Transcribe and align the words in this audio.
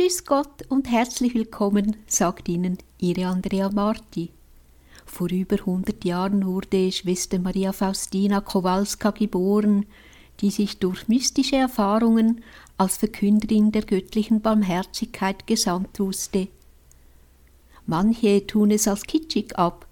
Grüß 0.00 0.24
Gott 0.24 0.62
und 0.70 0.90
herzlich 0.90 1.34
willkommen, 1.34 1.94
sagt 2.06 2.48
Ihnen 2.48 2.78
Ihre 2.98 3.26
Andrea 3.26 3.68
Marti. 3.68 4.30
Vor 5.04 5.28
über 5.28 5.56
100 5.56 6.06
Jahren 6.06 6.46
wurde 6.46 6.90
Schwester 6.90 7.38
Maria 7.38 7.74
Faustina 7.74 8.40
Kowalska 8.40 9.10
geboren, 9.10 9.84
die 10.40 10.48
sich 10.48 10.78
durch 10.78 11.06
mystische 11.08 11.56
Erfahrungen 11.56 12.42
als 12.78 12.96
Verkünderin 12.96 13.72
der 13.72 13.82
göttlichen 13.82 14.40
Barmherzigkeit 14.40 15.46
gesandt 15.46 16.00
wusste. 16.00 16.48
Manche 17.84 18.46
tun 18.46 18.70
es 18.70 18.88
als 18.88 19.02
kitschig 19.02 19.58
ab, 19.58 19.86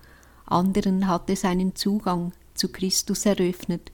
anderen 0.46 1.06
hat 1.06 1.29
es 1.29 1.45
einen 1.45 1.77
Zugang 1.77 2.32
zu 2.54 2.68
Christus 2.68 3.27
eröffnet. 3.27 3.93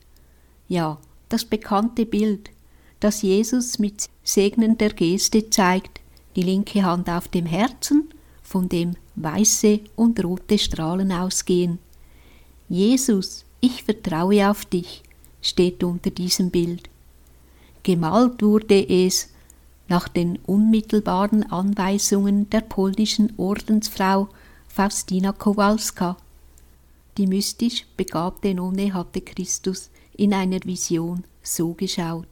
Ja, 0.69 1.01
das 1.29 1.45
bekannte 1.45 2.07
Bild, 2.07 2.51
das 3.01 3.23
Jesus 3.23 3.81
mit 3.81 4.09
segnender 4.23 4.91
Geste 4.91 5.51
zeigt, 5.51 5.94
die 6.37 6.43
linke 6.43 6.83
Hand 6.83 7.09
auf 7.09 7.29
dem 7.29 7.47
Herzen, 7.47 8.09
von 8.43 8.69
dem 8.69 8.97
weiße 9.17 9.81
und 9.97 10.23
rote 10.23 10.59
Strahlen 10.59 11.13
ausgehen. 11.13 11.79
Jesus, 12.69 13.45
ich 13.61 13.85
vertraue 13.85 14.51
auf 14.51 14.65
dich, 14.65 15.03
steht 15.41 15.83
unter 15.85 16.11
diesem 16.11 16.51
Bild. 16.51 16.89
Gemalt 17.83 18.43
wurde 18.43 18.87
es 18.89 19.29
nach 19.89 20.09
den 20.09 20.39
unmittelbaren 20.47 21.51
Anweisungen 21.51 22.49
der 22.51 22.63
polnischen 22.63 23.33
Ordensfrau 23.37 24.29
Faustina 24.69 25.33
Kowalska. 25.33 26.17
Die 27.17 27.27
mystisch 27.27 27.87
begabte 27.97 28.55
Nonne 28.55 28.93
hatte 28.93 29.21
Christus 29.21 29.91
in 30.17 30.33
einer 30.33 30.65
Vision 30.65 31.25
so 31.43 31.75
geschaut. 31.75 32.27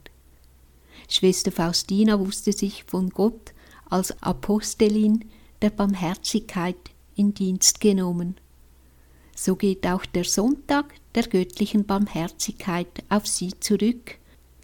Schwester 1.07 1.51
Faustina 1.51 2.19
wusste 2.19 2.51
sich 2.51 2.83
von 2.85 3.09
Gott 3.09 3.52
als 3.93 4.23
Apostelin 4.23 5.23
der 5.61 5.69
Barmherzigkeit 5.69 6.77
in 7.15 7.35
Dienst 7.35 7.79
genommen. 7.79 8.37
So 9.35 9.55
geht 9.55 9.85
auch 9.85 10.03
der 10.07 10.23
Sonntag 10.23 10.95
der 11.13 11.23
göttlichen 11.23 11.85
Barmherzigkeit 11.85 12.87
auf 13.09 13.27
sie 13.27 13.53
zurück, 13.59 14.17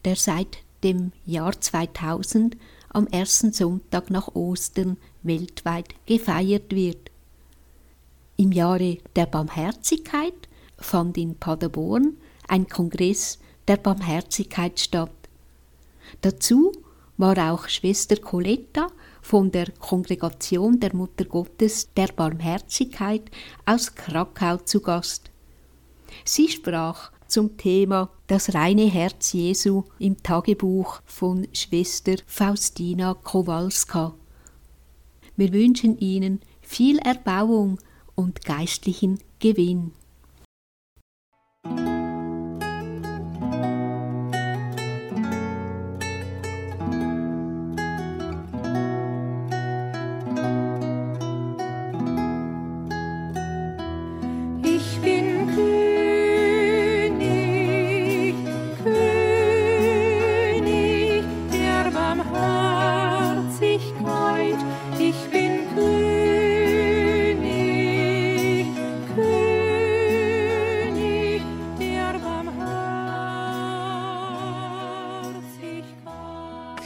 der 0.03 0.16
seit 0.16 0.58
dem 0.83 1.11
Jahr 1.27 1.61
2000 1.61 2.58
am 2.89 3.05
ersten 3.05 3.53
Sonntag 3.53 4.09
nach 4.09 4.30
Ostern 4.33 4.97
weltweit 5.21 5.93
gefeiert 6.08 6.73
wird. 6.73 7.11
Im 8.36 8.52
Jahre 8.52 8.97
der 9.16 9.27
Barmherzigkeit 9.27 10.49
fand 10.80 11.19
in 11.19 11.36
Paderborn 11.36 12.17
ein 12.47 12.67
Kongress 12.67 13.38
der 13.67 13.77
Barmherzigkeit 13.77 14.80
statt. 14.80 15.11
Dazu 16.21 16.71
war 17.17 17.53
auch 17.53 17.67
Schwester 17.67 18.16
Coletta 18.16 18.88
von 19.30 19.52
der 19.52 19.67
Kongregation 19.73 20.80
der 20.80 20.95
Mutter 20.95 21.23
Gottes 21.23 21.94
der 21.95 22.08
Barmherzigkeit 22.08 23.30
aus 23.63 23.94
Krakau 23.94 24.58
zu 24.58 24.81
Gast. 24.81 25.30
Sie 26.25 26.47
sprach 26.49 27.11
zum 27.27 27.55
Thema 27.55 28.09
Das 28.25 28.55
reine 28.55 28.89
Herz 28.89 29.33
Jesu 29.33 29.83
im 29.99 30.17
Tagebuch 30.23 31.02
von 31.05 31.47
Schwester 31.53 32.16
Faustina 32.25 33.13
Kowalska. 33.13 34.16
Wir 35.38 35.53
wünschen 35.53 35.99
Ihnen 35.99 36.41
viel 36.64 36.97
Erbauung 36.97 37.77
und 38.16 38.43
geistlichen 38.43 39.19
Gewinn. 39.38 39.91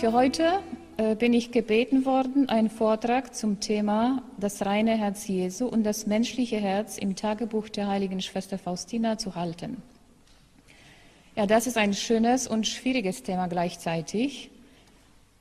Für 0.03 0.11
heute 0.11 0.59
äh, 0.97 1.15
bin 1.15 1.31
ich 1.31 1.51
gebeten 1.51 2.05
worden, 2.05 2.49
einen 2.49 2.69
Vortrag 2.69 3.33
zum 3.33 3.61
Thema 3.61 4.21
das 4.37 4.65
reine 4.65 4.97
Herz 4.97 5.29
Jesu 5.29 5.65
und 5.65 5.85
das 5.85 6.07
menschliche 6.07 6.57
Herz 6.57 6.97
im 6.97 7.15
Tagebuch 7.15 7.69
der 7.69 7.87
heiligen 7.87 8.19
Schwester 8.19 8.57
Faustina 8.57 9.17
zu 9.17 9.35
halten. 9.35 9.81
Ja, 11.37 11.45
das 11.45 11.67
ist 11.67 11.77
ein 11.77 11.93
schönes 11.93 12.47
und 12.47 12.67
schwieriges 12.67 13.23
Thema 13.23 13.47
gleichzeitig. 13.47 14.51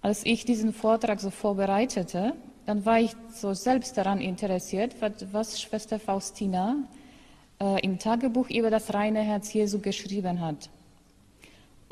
Als 0.00 0.24
ich 0.24 0.44
diesen 0.44 0.72
Vortrag 0.72 1.18
so 1.18 1.30
vorbereitete, 1.30 2.34
dann 2.64 2.86
war 2.86 3.00
ich 3.00 3.16
so 3.34 3.54
selbst 3.54 3.98
daran 3.98 4.20
interessiert, 4.20 4.94
was, 5.32 5.60
Schwester 5.60 5.98
Faustina 5.98 6.76
äh, 7.60 7.84
im 7.84 7.98
Tagebuch 7.98 8.48
über 8.48 8.70
das 8.70 8.94
reine 8.94 9.22
Herz 9.22 9.52
Jesu 9.52 9.80
geschrieben 9.80 10.40
hat. 10.40 10.70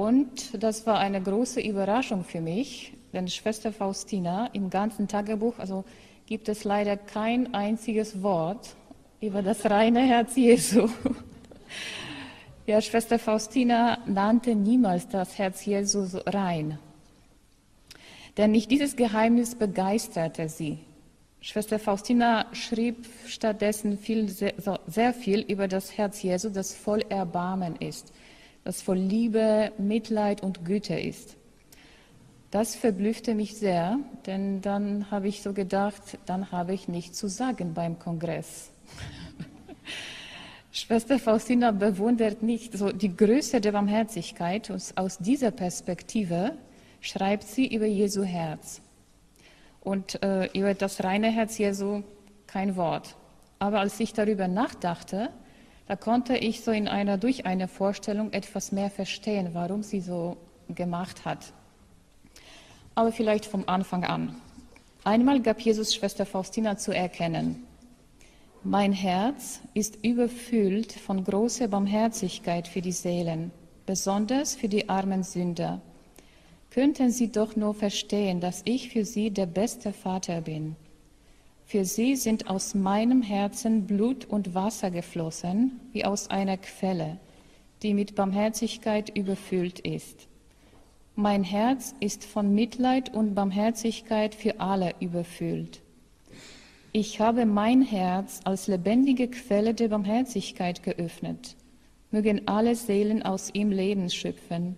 Und 0.01 0.63
das 0.63 0.87
war 0.87 0.99
eine 0.99 1.21
große 1.21 1.61
Überraschung 1.61 2.25
für 2.25 2.41
mich, 2.41 2.95
denn 3.13 3.29
Schwester 3.29 3.71
Faustina 3.71 4.47
im 4.55 4.71
ganzen 4.71 5.09
Tagebuch, 5.09 5.59
also 5.59 5.85
gibt 6.25 6.49
es 6.49 6.65
leider 6.65 6.97
kein 6.97 7.53
einziges 7.53 8.23
Wort 8.23 8.77
über 9.21 9.43
das 9.43 9.69
reine 9.69 10.01
Herz 10.01 10.37
Jesu. 10.37 10.89
Ja, 12.67 12.81
Schwester 12.81 13.19
Faustina 13.19 13.99
nannte 14.07 14.55
niemals 14.55 15.09
das 15.09 15.39
Herz 15.39 15.65
Jesu 15.65 16.07
rein. 16.27 16.79
Denn 18.37 18.53
nicht 18.53 18.71
dieses 18.71 18.95
Geheimnis 18.95 19.57
begeisterte 19.57 20.49
sie. 20.49 20.79
Schwester 21.41 21.81
Faustina 21.81 22.47
schrieb 22.53 23.09
stattdessen 23.27 23.99
viel, 23.99 24.29
sehr, 24.29 24.55
sehr 24.87 25.13
viel 25.13 25.41
über 25.41 25.67
das 25.67 25.99
Herz 25.99 26.23
Jesu, 26.23 26.49
das 26.49 26.73
voll 26.75 27.03
Erbarmen 27.09 27.75
ist 27.77 28.13
das 28.65 28.83
voll 28.83 28.99
Liebe, 28.99 29.73
Mitleid 29.79 30.43
und 30.43 30.65
Güte 30.65 30.99
ist. 30.99 31.37
Das 32.51 32.75
verblüffte 32.75 33.35
mich 33.35 33.57
sehr, 33.57 33.99
denn 34.27 34.61
dann 34.61 35.11
habe 35.11 35.29
ich 35.29 35.43
so 35.43 35.53
gedacht, 35.53 36.19
dann 36.27 36.51
habe 36.51 36.75
ich 36.75 36.89
nichts 36.89 37.17
zu 37.17 37.29
sagen 37.29 37.75
beim 37.75 37.99
Kongress. 37.99 38.71
Schwester 40.73 41.19
Faustina 41.19 41.71
bewundert 41.71 42.43
nicht 42.43 42.77
so 42.77 42.91
die 42.91 43.17
Größe 43.17 43.61
der 43.61 43.73
Barmherzigkeit 43.73 44.71
und 44.71 44.83
aus 44.97 45.19
dieser 45.19 45.53
Perspektive 45.53 46.57
schreibt 47.01 47.45
sie 47.45 47.73
über 47.73 47.87
Jesu 47.87 48.25
Herz. 48.25 48.81
Und 49.81 50.23
äh, 50.23 50.47
über 50.53 50.75
das 50.75 51.03
reine 51.05 51.29
Herz 51.29 51.57
Jesu 51.57 52.03
kein 52.47 52.77
Wort. 52.77 53.17
Aber 53.61 53.81
als 53.81 53.99
ich 54.01 54.13
darüber 54.13 54.49
nachdachte, 54.49 55.31
da 55.91 55.97
konnte 55.97 56.37
ich 56.37 56.61
so 56.61 56.71
in 56.71 56.87
einer, 56.87 57.19
durch 57.19 57.47
eine 57.47 57.67
Vorstellung 57.67 58.33
etwas 58.33 58.71
mehr 58.71 58.91
verstehen, 58.91 59.55
warum 59.55 59.83
sie 59.83 60.01
so 60.01 60.37
gemacht 60.69 61.25
hat. 61.25 61.53
Aber 62.95 63.11
vielleicht 63.11 63.45
vom 63.45 63.65
Anfang 63.67 64.05
an. 64.05 64.37
Einmal 65.03 65.41
gab 65.41 65.61
Jesus 65.61 65.93
Schwester 65.93 66.27
Faustina 66.27 66.77
zu 66.77 66.93
erkennen, 66.93 67.67
mein 68.63 68.93
Herz 68.93 69.63
ist 69.75 70.05
überfüllt 70.05 70.93
von 70.93 71.25
großer 71.25 71.67
Barmherzigkeit 71.67 72.69
für 72.69 72.83
die 72.83 72.93
Seelen, 72.93 73.51
besonders 73.85 74.55
für 74.55 74.69
die 74.69 74.89
armen 74.89 75.25
Sünder. 75.25 75.81
Könnten 76.71 77.11
Sie 77.11 77.33
doch 77.33 77.57
nur 77.57 77.75
verstehen, 77.75 78.39
dass 78.39 78.63
ich 78.65 78.91
für 78.91 79.05
Sie 79.05 79.33
der 79.33 79.47
beste 79.47 79.93
Vater 79.93 80.43
bin. 80.43 80.77
Für 81.71 81.85
sie 81.85 82.17
sind 82.17 82.51
aus 82.51 82.75
meinem 82.75 83.23
Herzen 83.23 83.87
Blut 83.87 84.25
und 84.25 84.57
Wasser 84.57 84.91
geflossen, 84.91 85.79
wie 85.93 86.05
aus 86.05 86.29
einer 86.29 86.57
Quelle, 86.57 87.21
die 87.85 87.95
mit 87.95 88.17
Barmherzigkeit 88.17 89.17
überfüllt 89.17 89.79
ist. 89.79 90.27
Mein 91.15 91.45
Herz 91.45 91.95
ist 92.01 92.25
von 92.25 92.53
Mitleid 92.53 93.15
und 93.15 93.37
Barmherzigkeit 93.37 94.35
für 94.35 94.59
alle 94.59 94.95
überfüllt. 94.99 95.81
Ich 96.91 97.21
habe 97.21 97.47
mein 97.47 97.83
Herz 97.83 98.41
als 98.43 98.67
lebendige 98.67 99.29
Quelle 99.29 99.73
der 99.73 99.91
Barmherzigkeit 99.91 100.83
geöffnet. 100.83 101.55
Mögen 102.11 102.49
alle 102.49 102.75
Seelen 102.75 103.23
aus 103.23 103.49
ihm 103.55 103.71
Leben 103.71 104.11
schöpfen. 104.11 104.75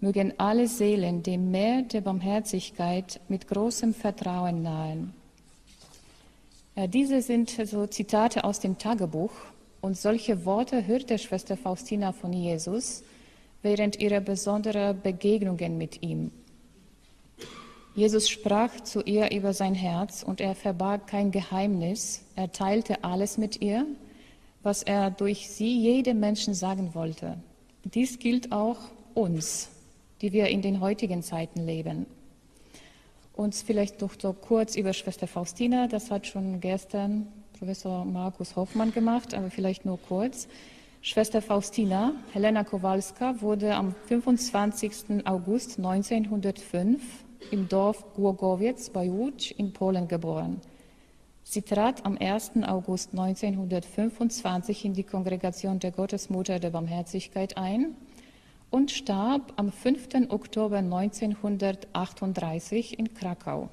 Mögen 0.00 0.34
alle 0.36 0.68
Seelen 0.68 1.22
dem 1.22 1.50
Meer 1.50 1.80
der 1.80 2.02
Barmherzigkeit 2.02 3.22
mit 3.28 3.48
großem 3.48 3.94
Vertrauen 3.94 4.60
nahen. 4.60 5.14
Ja, 6.78 6.86
diese 6.86 7.22
sind 7.22 7.48
so 7.48 7.86
Zitate 7.86 8.44
aus 8.44 8.60
dem 8.60 8.76
Tagebuch 8.76 9.30
und 9.80 9.96
solche 9.96 10.44
Worte 10.44 10.86
hörte 10.86 11.18
Schwester 11.18 11.56
Faustina 11.56 12.12
von 12.12 12.34
Jesus 12.34 13.02
während 13.62 13.98
ihrer 13.98 14.20
besonderen 14.20 15.00
Begegnungen 15.00 15.78
mit 15.78 16.02
ihm. 16.02 16.30
Jesus 17.94 18.28
sprach 18.28 18.78
zu 18.82 19.00
ihr 19.00 19.32
über 19.32 19.54
sein 19.54 19.74
Herz 19.74 20.22
und 20.22 20.42
er 20.42 20.54
verbarg 20.54 21.06
kein 21.06 21.30
Geheimnis. 21.30 22.22
Er 22.36 22.52
teilte 22.52 23.02
alles 23.04 23.38
mit 23.38 23.62
ihr, 23.62 23.86
was 24.62 24.82
er 24.82 25.10
durch 25.10 25.48
sie 25.48 25.80
jedem 25.80 26.20
Menschen 26.20 26.52
sagen 26.52 26.94
wollte. 26.94 27.38
Dies 27.84 28.18
gilt 28.18 28.52
auch 28.52 28.76
uns, 29.14 29.70
die 30.20 30.34
wir 30.34 30.48
in 30.48 30.60
den 30.60 30.80
heutigen 30.80 31.22
Zeiten 31.22 31.64
leben. 31.64 32.04
Uns 33.36 33.60
vielleicht 33.60 34.00
noch 34.00 34.14
so 34.18 34.32
kurz 34.32 34.76
über 34.76 34.94
Schwester 34.94 35.26
Faustina, 35.26 35.88
das 35.88 36.10
hat 36.10 36.26
schon 36.26 36.58
gestern 36.58 37.26
Professor 37.58 38.06
Markus 38.06 38.56
Hoffmann 38.56 38.92
gemacht, 38.92 39.34
aber 39.34 39.50
vielleicht 39.50 39.84
nur 39.84 39.98
kurz. 40.08 40.48
Schwester 41.02 41.42
Faustina, 41.42 42.12
Helena 42.32 42.64
Kowalska, 42.64 43.42
wurde 43.42 43.74
am 43.74 43.94
25. 44.08 45.26
August 45.26 45.76
1905 45.78 46.98
im 47.50 47.68
Dorf 47.68 48.06
Głogowiec 48.14 48.90
bei 48.90 49.10
Łódź 49.10 49.52
in 49.58 49.74
Polen 49.74 50.08
geboren. 50.08 50.62
Sie 51.42 51.60
trat 51.60 52.06
am 52.06 52.16
1. 52.18 52.52
August 52.66 53.10
1925 53.12 54.86
in 54.86 54.94
die 54.94 55.04
Kongregation 55.04 55.78
der 55.78 55.92
Gottesmutter 55.92 56.58
der 56.58 56.70
Barmherzigkeit 56.70 57.58
ein 57.58 57.96
und 58.70 58.90
starb 58.90 59.52
am 59.56 59.72
5. 59.72 60.28
Oktober 60.28 60.78
1938 60.78 62.98
in 62.98 63.14
Krakau. 63.14 63.68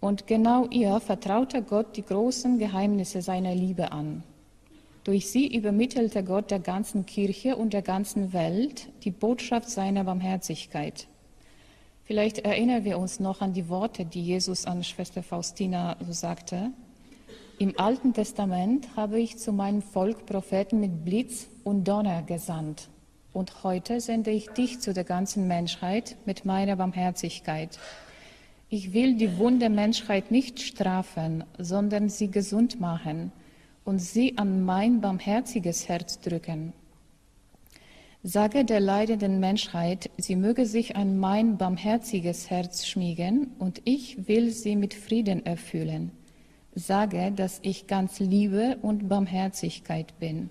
Und 0.00 0.26
genau 0.26 0.66
ihr 0.70 1.00
vertraute 1.00 1.62
Gott 1.62 1.96
die 1.96 2.04
großen 2.04 2.58
Geheimnisse 2.58 3.22
seiner 3.22 3.54
Liebe 3.54 3.92
an. 3.92 4.22
Durch 5.04 5.30
sie 5.30 5.54
übermittelte 5.54 6.22
Gott 6.22 6.50
der 6.50 6.60
ganzen 6.60 7.06
Kirche 7.06 7.56
und 7.56 7.72
der 7.72 7.82
ganzen 7.82 8.32
Welt 8.32 8.88
die 9.04 9.10
Botschaft 9.10 9.70
seiner 9.70 10.04
Barmherzigkeit. 10.04 11.08
Vielleicht 12.04 12.38
erinnern 12.38 12.84
wir 12.84 12.98
uns 12.98 13.20
noch 13.20 13.40
an 13.40 13.52
die 13.52 13.68
Worte, 13.68 14.04
die 14.04 14.22
Jesus 14.22 14.66
an 14.66 14.84
Schwester 14.84 15.22
Faustina 15.22 15.96
so 16.00 16.12
sagte. 16.12 16.70
Im 17.58 17.78
Alten 17.78 18.12
Testament 18.12 18.88
habe 18.96 19.20
ich 19.20 19.36
zu 19.36 19.52
meinem 19.52 19.82
Volk 19.82 20.26
Propheten 20.26 20.80
mit 20.80 21.04
Blitz 21.04 21.48
und 21.64 21.84
Donner 21.84 22.22
gesandt. 22.22 22.88
Und 23.38 23.62
heute 23.62 24.00
sende 24.00 24.32
ich 24.32 24.48
dich 24.48 24.80
zu 24.80 24.92
der 24.92 25.04
ganzen 25.04 25.46
Menschheit 25.46 26.16
mit 26.26 26.44
meiner 26.44 26.74
Barmherzigkeit. 26.74 27.78
Ich 28.68 28.92
will 28.92 29.14
die 29.14 29.38
wunde 29.38 29.70
Menschheit 29.70 30.32
nicht 30.32 30.58
strafen, 30.58 31.44
sondern 31.56 32.08
sie 32.08 32.32
gesund 32.32 32.80
machen 32.80 33.30
und 33.84 34.00
sie 34.00 34.36
an 34.38 34.64
mein 34.64 35.00
barmherziges 35.00 35.88
Herz 35.88 36.18
drücken. 36.18 36.72
Sage 38.24 38.64
der 38.64 38.80
leidenden 38.80 39.38
Menschheit, 39.38 40.10
sie 40.16 40.34
möge 40.34 40.66
sich 40.66 40.96
an 40.96 41.16
mein 41.16 41.58
barmherziges 41.58 42.50
Herz 42.50 42.88
schmiegen, 42.88 43.52
und 43.60 43.82
ich 43.84 44.26
will 44.26 44.50
sie 44.50 44.74
mit 44.74 44.94
Frieden 44.94 45.46
erfüllen. 45.46 46.10
Sage, 46.74 47.30
dass 47.30 47.60
ich 47.62 47.86
ganz 47.86 48.18
Liebe 48.18 48.78
und 48.82 49.08
Barmherzigkeit 49.08 50.18
bin. 50.18 50.50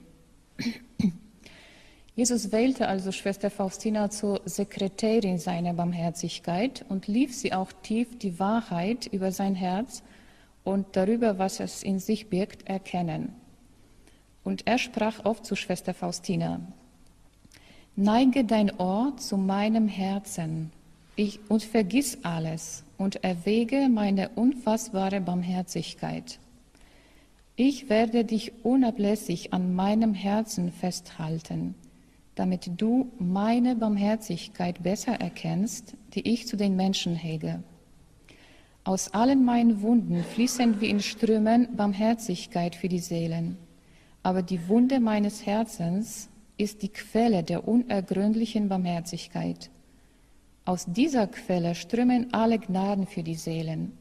Jesus 2.17 2.51
wählte 2.51 2.87
also 2.87 3.11
Schwester 3.11 3.51
Faustina 3.51 4.09
zur 4.09 4.41
Sekretärin 4.43 5.37
seiner 5.37 5.75
Barmherzigkeit 5.75 6.83
und 6.89 7.05
lief 7.05 7.35
sie 7.35 7.53
auch 7.53 7.71
tief 7.83 8.17
die 8.17 8.39
Wahrheit 8.39 9.05
über 9.05 9.31
sein 9.31 9.53
Herz 9.53 10.01
und 10.63 10.87
darüber, 10.93 11.37
was 11.37 11.59
es 11.59 11.83
in 11.83 11.99
sich 11.99 12.27
birgt, 12.27 12.67
erkennen. 12.67 13.35
Und 14.43 14.65
er 14.65 14.79
sprach 14.79 15.25
oft 15.25 15.45
zu 15.45 15.55
Schwester 15.55 15.93
Faustina, 15.93 16.59
Neige 17.95 18.45
dein 18.45 18.75
Ohr 18.79 19.13
zu 19.17 19.37
meinem 19.37 19.87
Herzen 19.87 20.71
ich, 21.15 21.39
und 21.49 21.61
vergiss 21.61 22.17
alles 22.23 22.83
und 22.97 23.23
erwäge 23.23 23.89
meine 23.89 24.29
unfassbare 24.29 25.21
Barmherzigkeit. 25.21 26.39
Ich 27.55 27.89
werde 27.89 28.25
dich 28.25 28.53
unablässig 28.63 29.53
an 29.53 29.75
meinem 29.75 30.15
Herzen 30.15 30.71
festhalten, 30.71 31.75
damit 32.37 32.69
du 32.77 33.11
meine 33.17 33.75
Barmherzigkeit 33.75 34.83
besser 34.83 35.13
erkennst, 35.13 35.95
die 36.13 36.31
ich 36.31 36.47
zu 36.47 36.55
den 36.55 36.75
Menschen 36.75 37.15
hege. 37.15 37.63
Aus 38.83 39.13
allen 39.13 39.43
meinen 39.43 39.81
Wunden 39.81 40.23
fließen 40.23 40.79
wie 40.79 40.89
in 40.89 41.01
Strömen 41.01 41.75
Barmherzigkeit 41.75 42.75
für 42.75 42.87
die 42.87 42.99
Seelen. 42.99 43.57
Aber 44.23 44.43
die 44.43 44.67
Wunde 44.69 44.99
meines 44.99 45.45
Herzens 45.45 46.29
ist 46.57 46.83
die 46.83 46.89
Quelle 46.89 47.43
der 47.43 47.67
unergründlichen 47.67 48.69
Barmherzigkeit. 48.69 49.69
Aus 50.63 50.85
dieser 50.85 51.27
Quelle 51.27 51.75
strömen 51.75 52.33
alle 52.33 52.59
Gnaden 52.59 53.07
für 53.07 53.23
die 53.23 53.35
Seelen. 53.35 53.97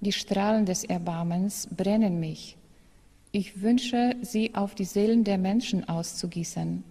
Die 0.00 0.12
Strahlen 0.12 0.66
des 0.66 0.84
Erbarmens 0.84 1.68
brennen 1.74 2.20
mich. 2.20 2.56
Ich 3.32 3.60
wünsche, 3.60 4.14
sie 4.22 4.54
auf 4.54 4.74
die 4.74 4.84
Seelen 4.84 5.24
der 5.24 5.38
Menschen 5.38 5.88
auszugießen. 5.88 6.84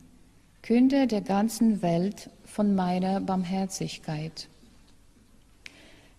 Künde 0.65 1.05
der 1.05 1.21
ganzen 1.21 1.83
Welt 1.83 2.31
von 2.43 2.73
meiner 2.73 3.21
Barmherzigkeit. 3.21 4.49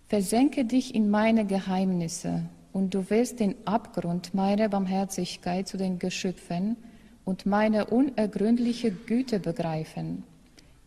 Versenke 0.07 0.63
dich 0.63 0.95
in 0.95 1.09
meine 1.09 1.45
Geheimnisse, 1.45 2.43
und 2.71 2.93
du 2.93 3.09
wirst 3.09 3.41
den 3.41 3.55
Abgrund 3.65 4.33
meiner 4.33 4.69
Barmherzigkeit 4.69 5.67
zu 5.67 5.75
den 5.75 5.99
Geschöpfen 5.99 6.77
und 7.25 7.45
meine 7.45 7.87
unergründliche 7.87 8.89
Güte 8.89 9.41
begreifen. 9.41 10.23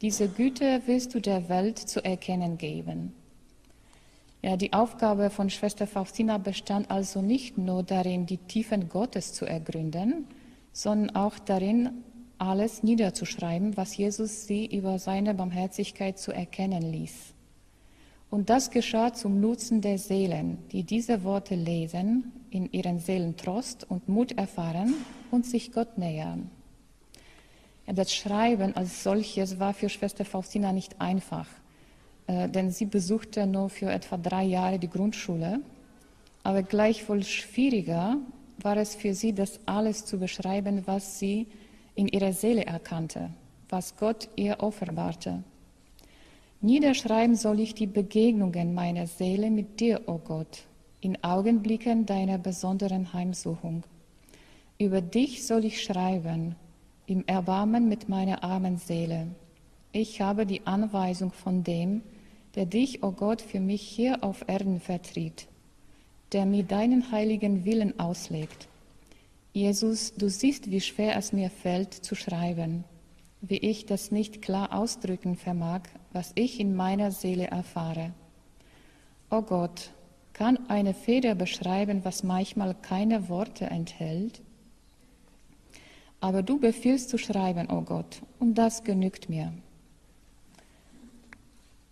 Diese 0.00 0.28
Güte 0.28 0.80
willst 0.86 1.14
du 1.14 1.20
der 1.20 1.50
Welt 1.50 1.78
zu 1.78 2.02
erkennen 2.02 2.56
geben. 2.56 3.12
Ja, 4.40 4.56
die 4.56 4.72
Aufgabe 4.72 5.28
von 5.28 5.50
Schwester 5.50 5.86
Faustina 5.86 6.38
bestand 6.38 6.90
also 6.90 7.20
nicht 7.20 7.58
nur 7.58 7.82
darin, 7.82 8.24
die 8.24 8.38
Tiefen 8.38 8.88
Gottes 8.88 9.34
zu 9.34 9.44
ergründen, 9.44 10.24
sondern 10.72 11.14
auch 11.14 11.38
darin, 11.38 11.90
alles 12.40 12.82
niederzuschreiben, 12.82 13.76
was 13.76 13.96
Jesus 13.96 14.46
sie 14.46 14.66
über 14.66 14.98
seine 14.98 15.34
Barmherzigkeit 15.34 16.18
zu 16.18 16.32
erkennen 16.32 16.82
ließ. 16.82 17.34
Und 18.30 18.48
das 18.48 18.70
geschah 18.70 19.12
zum 19.12 19.40
Nutzen 19.40 19.80
der 19.82 19.98
Seelen, 19.98 20.58
die 20.72 20.84
diese 20.84 21.24
Worte 21.24 21.54
lesen, 21.54 22.32
in 22.50 22.72
ihren 22.72 22.98
Seelen 22.98 23.36
Trost 23.36 23.84
und 23.90 24.08
Mut 24.08 24.32
erfahren 24.32 24.94
und 25.30 25.44
sich 25.44 25.72
Gott 25.72 25.98
nähern. 25.98 26.50
Das 27.86 28.14
Schreiben 28.14 28.74
als 28.76 29.02
solches 29.02 29.58
war 29.58 29.74
für 29.74 29.88
Schwester 29.88 30.24
Faustina 30.24 30.72
nicht 30.72 31.00
einfach, 31.00 31.48
äh, 32.28 32.48
denn 32.48 32.70
sie 32.70 32.86
besuchte 32.86 33.46
nur 33.46 33.68
für 33.68 33.90
etwa 33.90 34.16
drei 34.16 34.44
Jahre 34.44 34.78
die 34.78 34.88
Grundschule. 34.88 35.60
Aber 36.44 36.62
gleichwohl 36.62 37.24
schwieriger 37.24 38.16
war 38.62 38.76
es 38.76 38.94
für 38.94 39.12
sie, 39.12 39.34
das 39.34 39.58
alles 39.66 40.04
zu 40.06 40.18
beschreiben, 40.18 40.82
was 40.86 41.18
sie 41.18 41.48
in 41.94 42.08
ihrer 42.08 42.32
Seele 42.32 42.64
erkannte, 42.66 43.30
was 43.68 43.96
Gott 43.96 44.28
ihr 44.36 44.60
offenbarte. 44.60 45.42
Niederschreiben 46.60 47.36
soll 47.36 47.60
ich 47.60 47.74
die 47.74 47.86
Begegnungen 47.86 48.74
meiner 48.74 49.06
Seele 49.06 49.50
mit 49.50 49.80
dir, 49.80 50.02
o 50.06 50.12
oh 50.12 50.18
Gott, 50.18 50.64
in 51.00 51.22
Augenblicken 51.24 52.04
deiner 52.04 52.36
besonderen 52.36 53.12
Heimsuchung. 53.12 53.84
Über 54.78 55.00
dich 55.00 55.46
soll 55.46 55.64
ich 55.64 55.82
schreiben, 55.82 56.56
im 57.06 57.24
Erbarmen 57.26 57.88
mit 57.88 58.08
meiner 58.08 58.44
armen 58.44 58.76
Seele. 58.76 59.28
Ich 59.92 60.20
habe 60.20 60.46
die 60.46 60.66
Anweisung 60.66 61.32
von 61.32 61.64
dem, 61.64 62.02
der 62.54 62.66
dich, 62.66 63.02
o 63.02 63.08
oh 63.08 63.12
Gott, 63.12 63.40
für 63.40 63.60
mich 63.60 63.82
hier 63.82 64.22
auf 64.22 64.44
Erden 64.46 64.80
vertritt, 64.80 65.48
der 66.32 66.46
mir 66.46 66.62
deinen 66.62 67.10
heiligen 67.10 67.64
Willen 67.64 67.98
auslegt. 67.98 68.68
Jesus, 69.52 70.14
du 70.14 70.28
siehst, 70.28 70.70
wie 70.70 70.80
schwer 70.80 71.16
es 71.16 71.32
mir 71.32 71.50
fällt 71.50 71.92
zu 71.92 72.14
schreiben, 72.14 72.84
wie 73.40 73.56
ich 73.56 73.84
das 73.84 74.12
nicht 74.12 74.42
klar 74.42 74.72
ausdrücken 74.72 75.36
vermag, 75.36 75.82
was 76.12 76.32
ich 76.36 76.60
in 76.60 76.76
meiner 76.76 77.10
Seele 77.10 77.48
erfahre. 77.48 78.12
O 79.28 79.38
oh 79.38 79.42
Gott, 79.42 79.90
kann 80.32 80.68
eine 80.68 80.94
Feder 80.94 81.34
beschreiben, 81.34 82.04
was 82.04 82.22
manchmal 82.22 82.74
keine 82.74 83.28
Worte 83.28 83.66
enthält? 83.66 84.40
Aber 86.20 86.42
du 86.42 86.58
befiehlst 86.58 87.10
zu 87.10 87.18
schreiben, 87.18 87.68
o 87.70 87.78
oh 87.78 87.82
Gott, 87.82 88.22
und 88.38 88.54
das 88.54 88.84
genügt 88.84 89.28
mir. 89.28 89.52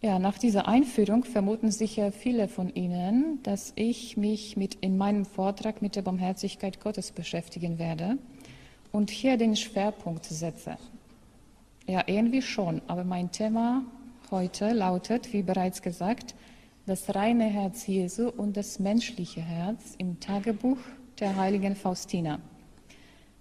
Ja, 0.00 0.20
nach 0.20 0.38
dieser 0.38 0.68
Einführung 0.68 1.24
vermuten 1.24 1.72
sicher 1.72 2.12
viele 2.12 2.46
von 2.46 2.72
Ihnen, 2.72 3.40
dass 3.42 3.72
ich 3.74 4.16
mich 4.16 4.56
mit 4.56 4.76
in 4.76 4.96
meinem 4.96 5.24
Vortrag 5.24 5.82
mit 5.82 5.96
der 5.96 6.02
Barmherzigkeit 6.02 6.78
Gottes 6.78 7.10
beschäftigen 7.10 7.80
werde 7.80 8.16
und 8.92 9.10
hier 9.10 9.36
den 9.36 9.56
Schwerpunkt 9.56 10.24
setze. 10.24 10.76
Ja, 11.88 12.04
irgendwie 12.06 12.42
schon, 12.42 12.80
aber 12.86 13.02
mein 13.02 13.32
Thema 13.32 13.82
heute 14.30 14.72
lautet, 14.72 15.32
wie 15.32 15.42
bereits 15.42 15.82
gesagt, 15.82 16.36
das 16.86 17.12
reine 17.16 17.46
Herz 17.46 17.84
Jesu 17.88 18.28
und 18.28 18.56
das 18.56 18.78
menschliche 18.78 19.40
Herz 19.40 19.96
im 19.98 20.20
Tagebuch 20.20 20.78
der 21.18 21.34
heiligen 21.34 21.74
Faustina. 21.74 22.38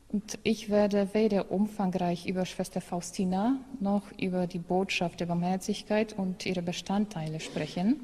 Und 0.10 0.40
ich 0.44 0.70
werde 0.70 1.10
weder 1.14 1.52
umfangreich 1.52 2.28
über 2.28 2.46
Schwester 2.46 2.80
Faustina 2.80 3.60
noch 3.80 4.04
über 4.18 4.48
die 4.48 4.60
Botschaft 4.60 5.20
der 5.20 5.26
Barmherzigkeit 5.26 6.14
und 6.14 6.46
ihre 6.46 6.62
Bestandteile 6.62 7.40
sprechen. 7.42 8.00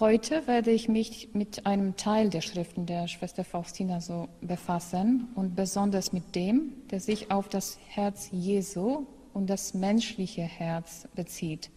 Heute 0.00 0.46
werde 0.46 0.72
ich 0.72 0.88
mich 0.88 1.30
mit 1.32 1.64
einem 1.64 1.96
Teil 1.96 2.28
der 2.28 2.42
Schriften 2.42 2.84
der 2.84 3.08
Schwester 3.08 3.44
Faustina 3.44 4.02
so 4.02 4.28
befassen 4.42 5.28
und 5.34 5.56
besonders 5.56 6.12
mit 6.12 6.34
dem, 6.34 6.72
der 6.90 7.00
sich 7.00 7.30
auf 7.30 7.48
das 7.48 7.78
Herz 7.88 8.28
Jesu 8.30 9.06
und 9.32 9.48
das 9.48 9.72
menschliche 9.72 10.42
Herz 10.42 11.08
bezieht. 11.14 11.70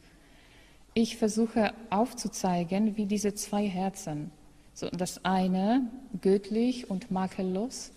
Ich 0.93 1.15
versuche 1.15 1.71
aufzuzeigen, 1.89 2.97
wie 2.97 3.05
diese 3.05 3.33
zwei 3.35 3.65
Herzen, 3.65 4.31
so 4.73 4.89
das 4.89 5.23
eine 5.23 5.89
göttlich 6.19 6.89
und 6.89 7.11
makellos 7.11 7.93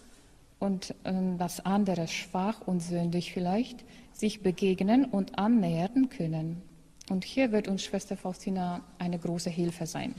und 0.63 0.95
ähm, 1.05 1.39
das 1.39 1.67
andere 1.67 2.07
schwach 2.07 2.61
und 2.67 2.81
sündig 2.81 3.33
vielleicht, 3.33 3.85
sich 4.13 4.43
begegnen 4.43 5.05
und 5.05 5.37
annähern 5.37 6.09
können. 6.09 6.63
Und 7.11 7.25
hier 7.25 7.51
wird 7.51 7.67
uns 7.67 7.83
Schwester 7.83 8.17
Faustina 8.17 8.81
eine 9.01 9.19
große 9.19 9.51
Hilfe 9.51 9.87
sein. 9.87 10.15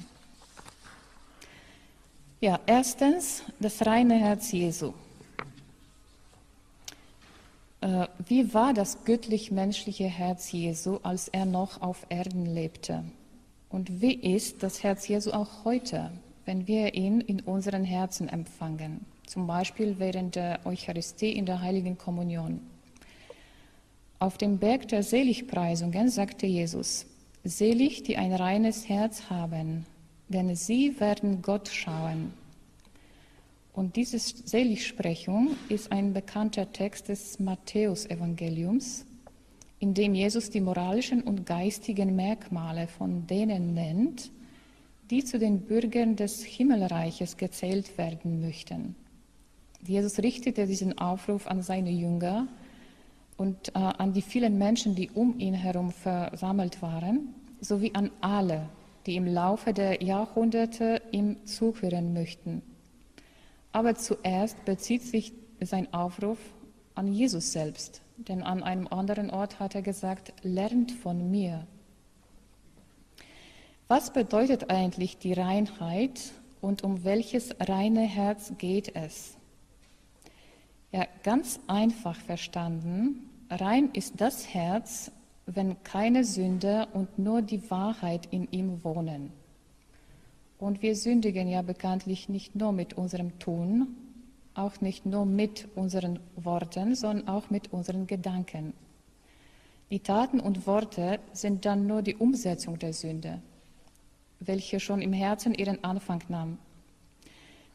Ja, 2.42 2.60
erstens 2.66 3.44
das 3.62 3.86
reine 3.86 4.16
Herz 4.16 4.52
Jesu. 4.52 4.92
Äh, 7.80 8.08
wie 8.28 8.54
war 8.54 8.74
das 8.74 9.06
göttlich-menschliche 9.06 10.08
Herz 10.08 10.52
Jesu, 10.52 11.00
als 11.04 11.30
er 11.30 11.46
noch 11.46 11.82
auf 11.82 12.06
Erden 12.10 12.46
lebte? 12.46 13.06
Und 13.70 14.02
wie 14.02 14.16
ist 14.16 14.62
das 14.62 14.84
Herz 14.84 15.08
Jesu 15.08 15.32
auch 15.32 15.64
heute, 15.64 16.12
wenn 16.44 16.68
wir 16.68 16.96
ihn 16.96 17.22
in 17.22 17.40
unseren 17.40 17.86
Herzen 17.86 18.28
empfangen? 18.28 19.13
Zum 19.26 19.48
Beispiel 19.48 20.00
während 20.00 20.36
der 20.36 20.66
Eucharistie 20.66 21.32
in 21.32 21.46
der 21.46 21.62
heiligen 21.62 21.98
Kommunion. 21.98 22.60
Auf 24.20 24.38
dem 24.38 24.58
Berg 24.58 24.88
der 24.88 25.04
Seligpreisungen 25.04 26.10
sagte 26.10 26.46
Jesus, 26.46 27.06
Selig, 27.44 28.04
die 28.04 28.16
ein 28.16 28.34
reines 28.34 28.88
Herz 28.88 29.30
haben, 29.30 29.86
denn 30.30 30.56
sie 30.56 31.00
werden 31.00 31.42
Gott 31.42 31.68
schauen. 31.68 32.32
Und 33.74 33.96
diese 33.96 34.20
Seligsprechung 34.20 35.58
ist 35.68 35.92
ein 35.92 36.14
bekannter 36.14 36.72
Text 36.72 37.10
des 37.10 37.40
Matthäusevangeliums, 37.40 39.06
in 39.80 39.94
dem 39.94 40.16
Jesus 40.16 40.50
die 40.52 40.62
moralischen 40.62 41.22
und 41.22 41.46
geistigen 41.46 42.16
Merkmale 42.16 42.88
von 42.88 43.28
denen 43.28 43.74
nennt, 43.74 44.32
die 45.10 45.26
zu 45.26 45.38
den 45.38 45.62
Bürgern 45.62 46.16
des 46.16 46.44
Himmelreiches 46.44 47.36
gezählt 47.36 47.98
werden 47.98 48.40
möchten. 48.40 48.96
Jesus 49.86 50.20
richtete 50.20 50.66
diesen 50.66 50.98
Aufruf 50.98 51.48
an 51.48 51.62
seine 51.62 51.92
Jünger 51.92 52.48
und 53.38 53.70
äh, 53.70 53.80
an 53.80 54.14
die 54.14 54.22
vielen 54.22 54.58
Menschen, 54.58 54.96
die 54.96 55.10
um 55.12 55.40
ihn 55.40 55.54
herum 55.54 55.92
versammelt 55.92 56.82
waren, 56.82 57.34
sowie 57.60 57.92
an 57.94 58.12
alle, 58.22 58.70
die 59.06 59.16
im 59.16 59.26
Laufe 59.26 59.74
der 59.74 60.02
Jahrhunderte 60.02 61.02
ihm 61.12 61.46
zuhören 61.46 62.14
möchten. 62.14 62.62
Aber 63.72 63.96
zuerst 63.96 64.64
bezieht 64.66 65.02
sich 65.02 65.34
sein 65.60 65.94
Aufruf 65.94 66.40
an 66.96 67.12
Jesus 67.12 67.52
selbst, 67.52 68.02
denn 68.18 68.44
an 68.44 68.64
einem 68.64 68.88
anderen 68.88 69.32
Ort 69.32 69.60
hat 69.60 69.76
er 69.76 69.82
gesagt, 69.82 70.32
lernt 70.44 70.92
von 70.92 71.32
mir. 71.32 71.66
Was 73.88 74.14
bedeutet 74.14 74.70
eigentlich 74.70 75.18
die 75.18 75.34
Reinheit 75.34 76.32
und 76.62 76.84
um 76.84 77.04
welches 77.04 77.54
reine 77.60 78.02
Herz 78.02 78.54
geht 78.58 78.96
es? 78.96 79.38
Ja, 80.94 81.08
ganz 81.24 81.60
einfach 81.66 82.16
verstanden, 82.16 83.28
rein 83.50 83.90
ist 83.94 84.22
das 84.22 84.54
Herz, 84.54 85.12
wenn 85.48 85.82
keine 85.82 86.24
Sünde 86.24 86.88
und 86.94 87.18
nur 87.18 87.42
die 87.42 87.72
Wahrheit 87.72 88.28
in 88.30 88.48
ihm 88.52 88.84
wohnen. 88.84 89.32
Und 90.60 90.84
wir 90.84 90.96
sündigen 90.96 91.48
ja 91.48 91.64
bekanntlich 91.64 92.30
nicht 92.30 92.56
nur 92.56 92.74
mit 92.74 92.94
unserem 92.94 93.40
Tun, 93.40 93.88
auch 94.54 94.82
nicht 94.82 95.08
nur 95.08 95.26
mit 95.26 95.68
unseren 95.74 96.20
Worten, 96.36 96.94
sondern 96.94 97.28
auch 97.28 97.50
mit 97.50 97.74
unseren 97.74 98.06
Gedanken. 98.06 98.74
Die 99.90 100.00
Taten 100.00 100.40
und 100.40 100.68
Worte 100.68 101.20
sind 101.32 101.66
dann 101.66 101.88
nur 101.88 102.04
die 102.04 102.18
Umsetzung 102.18 102.78
der 102.78 102.94
Sünde, 102.94 103.42
welche 104.40 104.80
schon 104.80 105.02
im 105.02 105.12
Herzen 105.12 105.56
ihren 105.56 105.84
Anfang 105.84 106.22
nahm. 106.30 106.60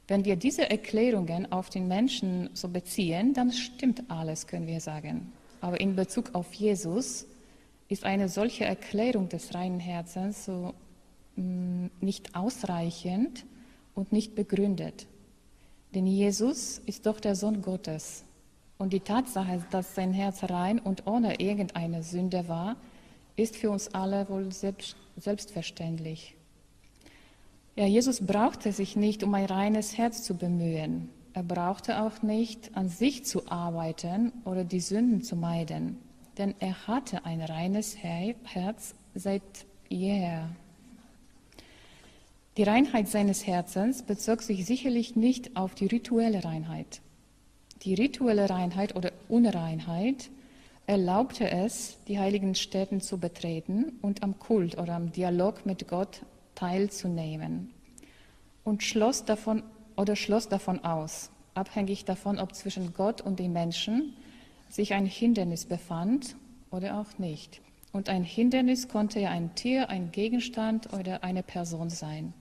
Wenn 0.09 0.25
wir 0.25 0.37
diese 0.37 0.71
Erklärungen 0.71 1.53
auf 1.53 1.69
den 1.69 1.87
Menschen 1.87 2.49
so 2.55 2.69
beziehen, 2.69 3.35
dann 3.35 3.53
stimmt 3.53 4.11
alles, 4.11 4.47
können 4.47 4.67
wir 4.67 4.81
sagen. 4.81 5.33
Aber 5.61 5.81
in 5.81 5.97
Bezug 5.97 6.35
auf 6.35 6.53
Jesus 6.55 7.27
ist 7.89 8.05
eine 8.05 8.31
solche 8.31 8.65
Erklärung 8.65 9.29
des 9.29 9.55
reinen 9.55 9.81
Herzens 9.81 10.47
so 10.47 10.75
mh, 11.37 11.45
mm, 11.45 11.91
nicht 12.01 12.35
ausreichend 12.35 13.45
und 13.95 14.13
nicht 14.13 14.35
begründet. 14.35 15.07
Denn 15.95 16.07
Jesus 16.07 16.81
ist 16.87 17.05
doch 17.05 17.21
der 17.21 17.35
Sohn 17.35 17.61
Gottes. 17.61 18.25
Und 18.79 18.93
die 18.93 19.01
Tatsache, 19.01 19.63
dass 19.71 19.95
sein 19.95 20.13
Herz 20.13 20.45
rein 20.45 20.79
und 20.79 21.07
ohne 21.07 21.41
irgendeine 21.41 22.03
Sünde 22.03 22.49
war, 22.49 22.77
ist 23.37 23.57
für 23.57 23.71
uns 23.71 23.93
alle 23.95 24.29
wohl 24.29 24.53
selbst, 24.53 24.97
selbstverständlich. 25.17 26.38
Ja, 27.79 27.87
Jesus 27.87 28.27
brauchte 28.27 28.73
sich 28.73 28.97
nicht 28.97 29.23
um 29.23 29.33
ein 29.35 29.45
reines 29.45 29.97
Herz 29.97 30.25
zu 30.25 30.35
bemühen. 30.35 31.11
Er 31.33 31.45
brauchte 31.45 32.03
auch 32.03 32.23
nicht 32.23 32.77
an 32.77 32.89
sich 32.89 33.25
zu 33.25 33.49
arbeiten 33.49 34.33
oder 34.45 34.65
die 34.65 34.81
Sünden 34.81 35.23
zu 35.23 35.37
meiden, 35.37 35.97
denn 36.39 36.57
er 36.59 36.89
hatte 36.89 37.25
ein 37.25 37.41
reines 37.41 37.97
Herz 37.97 38.97
seit 39.15 39.45
jeher. 39.89 40.49
Die 42.57 42.65
Reinheit 42.65 43.07
seines 43.07 43.47
Herzens 43.47 44.03
bezog 44.03 44.43
sich 44.43 44.67
sicherlich 44.67 45.15
nicht 45.15 45.57
auf 45.57 45.77
die 45.77 45.87
rituelle 45.87 46.43
Reinheit. 46.43 47.01
Die 47.83 47.95
rituelle 47.95 48.51
Reinheit 48.51 48.97
oder 48.97 49.13
Unreinheit 49.29 50.31
erlaubte 50.89 51.49
es, 51.49 51.99
die 52.09 52.19
heiligen 52.19 52.57
Städten 52.57 53.01
zu 53.01 53.19
betreten 53.19 54.01
und 54.03 54.25
am 54.25 54.41
Kult 54.41 54.79
oder 54.79 54.97
am 54.97 55.13
Dialog 55.13 55.65
mit 55.65 55.87
Gott 55.87 56.23
teilzunehmen 56.59 57.71
und 58.65 58.83
schloss 58.83 59.25
davon 59.25 59.63
oder 59.97 60.17
schloss 60.17 60.49
davon 60.49 60.85
aus, 60.85 61.31
abhängig 61.55 62.05
davon, 62.05 62.41
ob 62.41 62.53
zwischen 62.55 62.95
Gott 62.95 63.21
und 63.21 63.39
den 63.39 63.53
Menschen 63.53 64.15
sich 64.69 64.93
ein 64.93 65.07
Hindernis 65.07 65.67
befand 65.67 66.35
oder 66.73 67.01
auch 67.01 67.19
nicht. 67.19 67.61
Und 67.93 68.09
ein 68.09 68.25
Hindernis 68.25 68.89
konnte 68.89 69.21
ja 69.21 69.31
ein 69.31 69.55
Tier, 69.55 69.89
ein 69.89 70.11
Gegenstand 70.11 70.93
oder 70.93 71.23
eine 71.23 71.45
Person 71.45 71.91
sein. 71.91 72.35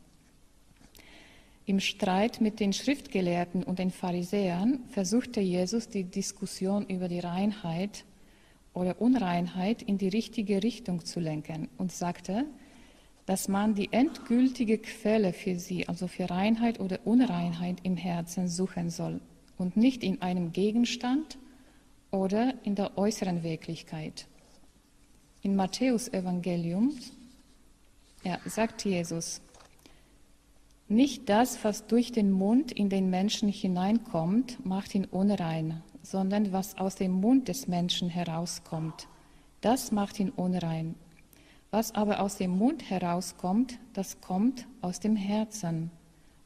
Im 1.67 1.79
Streit 1.79 2.41
mit 2.41 2.59
den 2.59 2.73
Schriftgelehrten 2.73 3.63
und 3.63 3.77
den 3.77 3.91
Pharisäern 3.91 4.79
versuchte 4.89 5.41
Jesus 5.41 5.89
die 5.89 6.05
Diskussion 6.05 6.87
über 6.87 7.07
die 7.07 7.19
Reinheit 7.19 8.03
oder 8.73 8.99
Unreinheit 8.99 9.83
in 9.83 9.99
die 9.99 10.09
richtige 10.09 10.63
Richtung 10.63 11.05
zu 11.05 11.19
lenken 11.19 11.69
und 11.77 11.91
sagte, 11.91 12.45
dass 13.27 13.49
man 13.49 13.75
die 13.75 13.91
endgültige 13.91 14.77
Quelle 14.77 15.33
für 15.33 15.59
sie, 15.59 15.87
also 15.87 16.07
für 16.07 16.29
Reinheit 16.29 16.79
oder 16.79 16.99
Unreinheit 17.05 17.79
im 17.83 17.97
Herzen 17.97 18.47
suchen 18.47 18.89
soll 18.89 19.19
und 19.57 19.75
nicht 19.75 20.01
in 20.01 20.21
einem 20.21 20.53
Gegenstand 20.53 21.37
oder 22.09 22.53
in 22.63 22.75
der 22.75 22.97
äußeren 22.97 23.43
Wirklichkeit. 23.43 24.27
In 25.41 25.57
Matthäus 25.57 26.07
Evangelium 26.07 26.93
ja, 28.23 28.39
sagt 28.45 28.85
Jesus, 28.85 29.41
nicht 30.87 31.27
das, 31.27 31.61
was 31.65 31.85
durch 31.85 32.13
den 32.13 32.31
Mund 32.31 32.71
in 32.71 32.87
den 32.87 33.09
Menschen 33.09 33.49
hineinkommt, 33.49 34.65
macht 34.65 34.95
ihn 34.95 35.03
unrein, 35.03 35.83
sondern 36.01 36.53
was 36.53 36.77
aus 36.77 36.95
dem 36.95 37.11
Mund 37.11 37.49
des 37.49 37.67
Menschen 37.67 38.07
herauskommt, 38.07 39.09
das 39.59 39.91
macht 39.91 40.17
ihn 40.17 40.29
unrein. 40.29 40.95
Was 41.71 41.93
aber 41.93 42.21
aus 42.21 42.37
dem 42.37 42.51
Mund 42.51 42.89
herauskommt, 42.89 43.77
das 43.93 44.21
kommt 44.21 44.67
aus 44.81 44.99
dem 44.99 45.15
Herzen. 45.15 45.91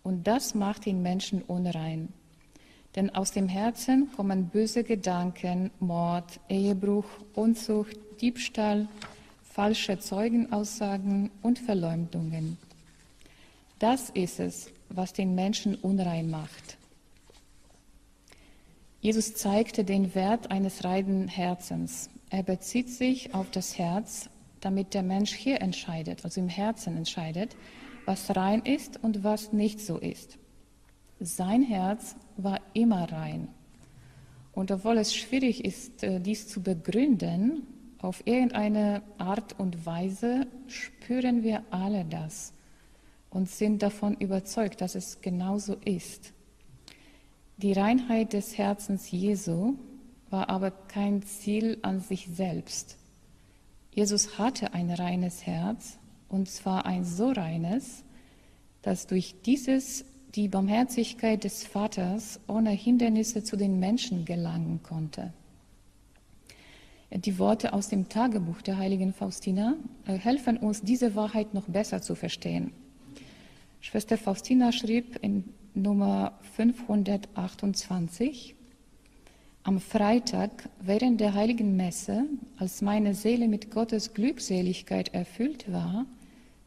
Und 0.04 0.26
das 0.26 0.56
macht 0.56 0.86
den 0.86 1.02
Menschen 1.02 1.44
unrein. 1.44 2.10
Denn 2.96 3.10
aus 3.12 3.32
dem 3.32 3.48
Herzen 3.48 4.12
kommen 4.16 4.50
böse 4.50 4.84
Gedanken, 4.84 5.72
Mord, 5.80 6.40
Ehebruch, 6.50 7.06
Unzucht, 7.34 7.98
Diebstahl, 8.20 8.88
falsche 9.44 10.00
Zeugenaussagen 10.00 11.30
und 11.42 11.60
Verleumdungen. 11.60 12.58
Das 13.80 14.10
ist 14.10 14.40
es, 14.40 14.72
was 14.90 15.14
den 15.14 15.36
Menschen 15.36 15.76
unrein 15.76 16.30
macht. 16.30 16.78
Jesus 19.02 19.34
zeigte 19.34 19.84
den 19.84 20.14
Wert 20.14 20.52
eines 20.52 20.84
reinen 20.84 21.28
Herzens. 21.28 22.10
Er 22.30 22.44
bezieht 22.44 22.90
sich 22.90 23.34
auf 23.34 23.50
das 23.52 23.78
Herz 23.78 24.30
damit 24.62 24.94
der 24.94 25.04
Mensch 25.04 25.34
hier 25.34 25.62
entscheidet, 25.62 26.24
also 26.24 26.40
im 26.40 26.50
Herzen 26.50 26.98
entscheidet, 26.98 27.56
was 28.06 28.36
rein 28.36 28.62
ist 28.62 29.04
und 29.04 29.24
was 29.24 29.54
nicht 29.54 29.80
so 29.80 29.98
ist. 29.98 30.38
Sein 31.20 31.64
Herz 31.64 32.16
war 32.38 32.60
immer 32.74 33.12
rein. 33.12 33.50
Und 34.54 34.72
obwohl 34.72 34.98
es 34.98 35.16
schwierig 35.16 35.64
ist, 35.64 36.04
äh, 36.04 36.20
dies 36.20 36.48
zu 36.48 36.62
begründen, 36.62 37.68
auf 38.00 38.26
irgendeine 38.26 39.04
Art 39.18 39.60
und 39.60 39.86
Weise 39.86 40.48
spüren 40.68 41.44
wir 41.44 41.64
alle 41.70 42.04
das 42.06 42.54
und 43.30 43.50
sind 43.50 43.84
davon 43.84 44.16
überzeugt, 44.16 44.82
dass 44.82 44.96
es 44.96 45.22
genauso 45.22 45.76
ist. 45.86 46.34
Die 47.58 47.74
Reinheit 47.74 48.34
des 48.34 48.58
Herzens 48.58 49.12
Jesu 49.12 49.76
war 50.32 50.50
aber 50.50 50.72
kein 50.72 51.22
Ziel 51.22 51.78
an 51.84 52.00
sich 52.00 52.28
selbst. 52.28 52.98
Jesus 53.94 54.38
hatte 54.38 54.74
ein 54.74 54.90
reines 54.90 55.46
Herz, 55.46 55.98
und 56.30 56.50
zwar 56.50 56.86
ein 56.86 57.04
so 57.04 57.30
reines, 57.30 58.04
dass 58.82 59.06
durch 59.06 59.36
dieses 59.46 60.06
die 60.34 60.48
Barmherzigkeit 60.48 61.44
des 61.44 61.66
Vaters 61.66 62.40
ohne 62.48 62.70
Hindernisse 62.70 63.44
zu 63.44 63.58
den 63.58 63.80
Menschen 63.80 64.24
gelangen 64.24 64.80
konnte. 64.82 65.34
Die 67.14 67.38
Worte 67.38 67.74
aus 67.74 67.90
dem 67.90 68.08
Tagebuch 68.08 68.62
der 68.62 68.78
heiligen 68.78 69.12
Faustina 69.12 69.76
äh, 70.08 70.14
helfen 70.14 70.56
uns, 70.56 70.82
diese 70.82 71.14
Wahrheit 71.16 71.54
noch 71.54 71.68
besser 71.68 72.02
zu 72.02 72.16
verstehen. 72.16 72.72
Schwester 73.82 74.18
Faustina 74.18 74.72
schrieb 74.72 75.20
in 75.22 75.44
Nummer 75.74 76.40
528, 76.56 78.56
am 79.64 79.80
Freitag 79.80 80.70
während 80.82 81.22
der 81.22 81.34
heiligen 81.34 81.76
Messe, 81.76 82.26
als 82.58 82.82
meine 82.82 83.14
Seele 83.14 83.48
mit 83.48 83.70
Gottes 83.70 84.14
Glückseligkeit 84.14 85.14
erfüllt 85.14 85.72
war, 85.72 86.06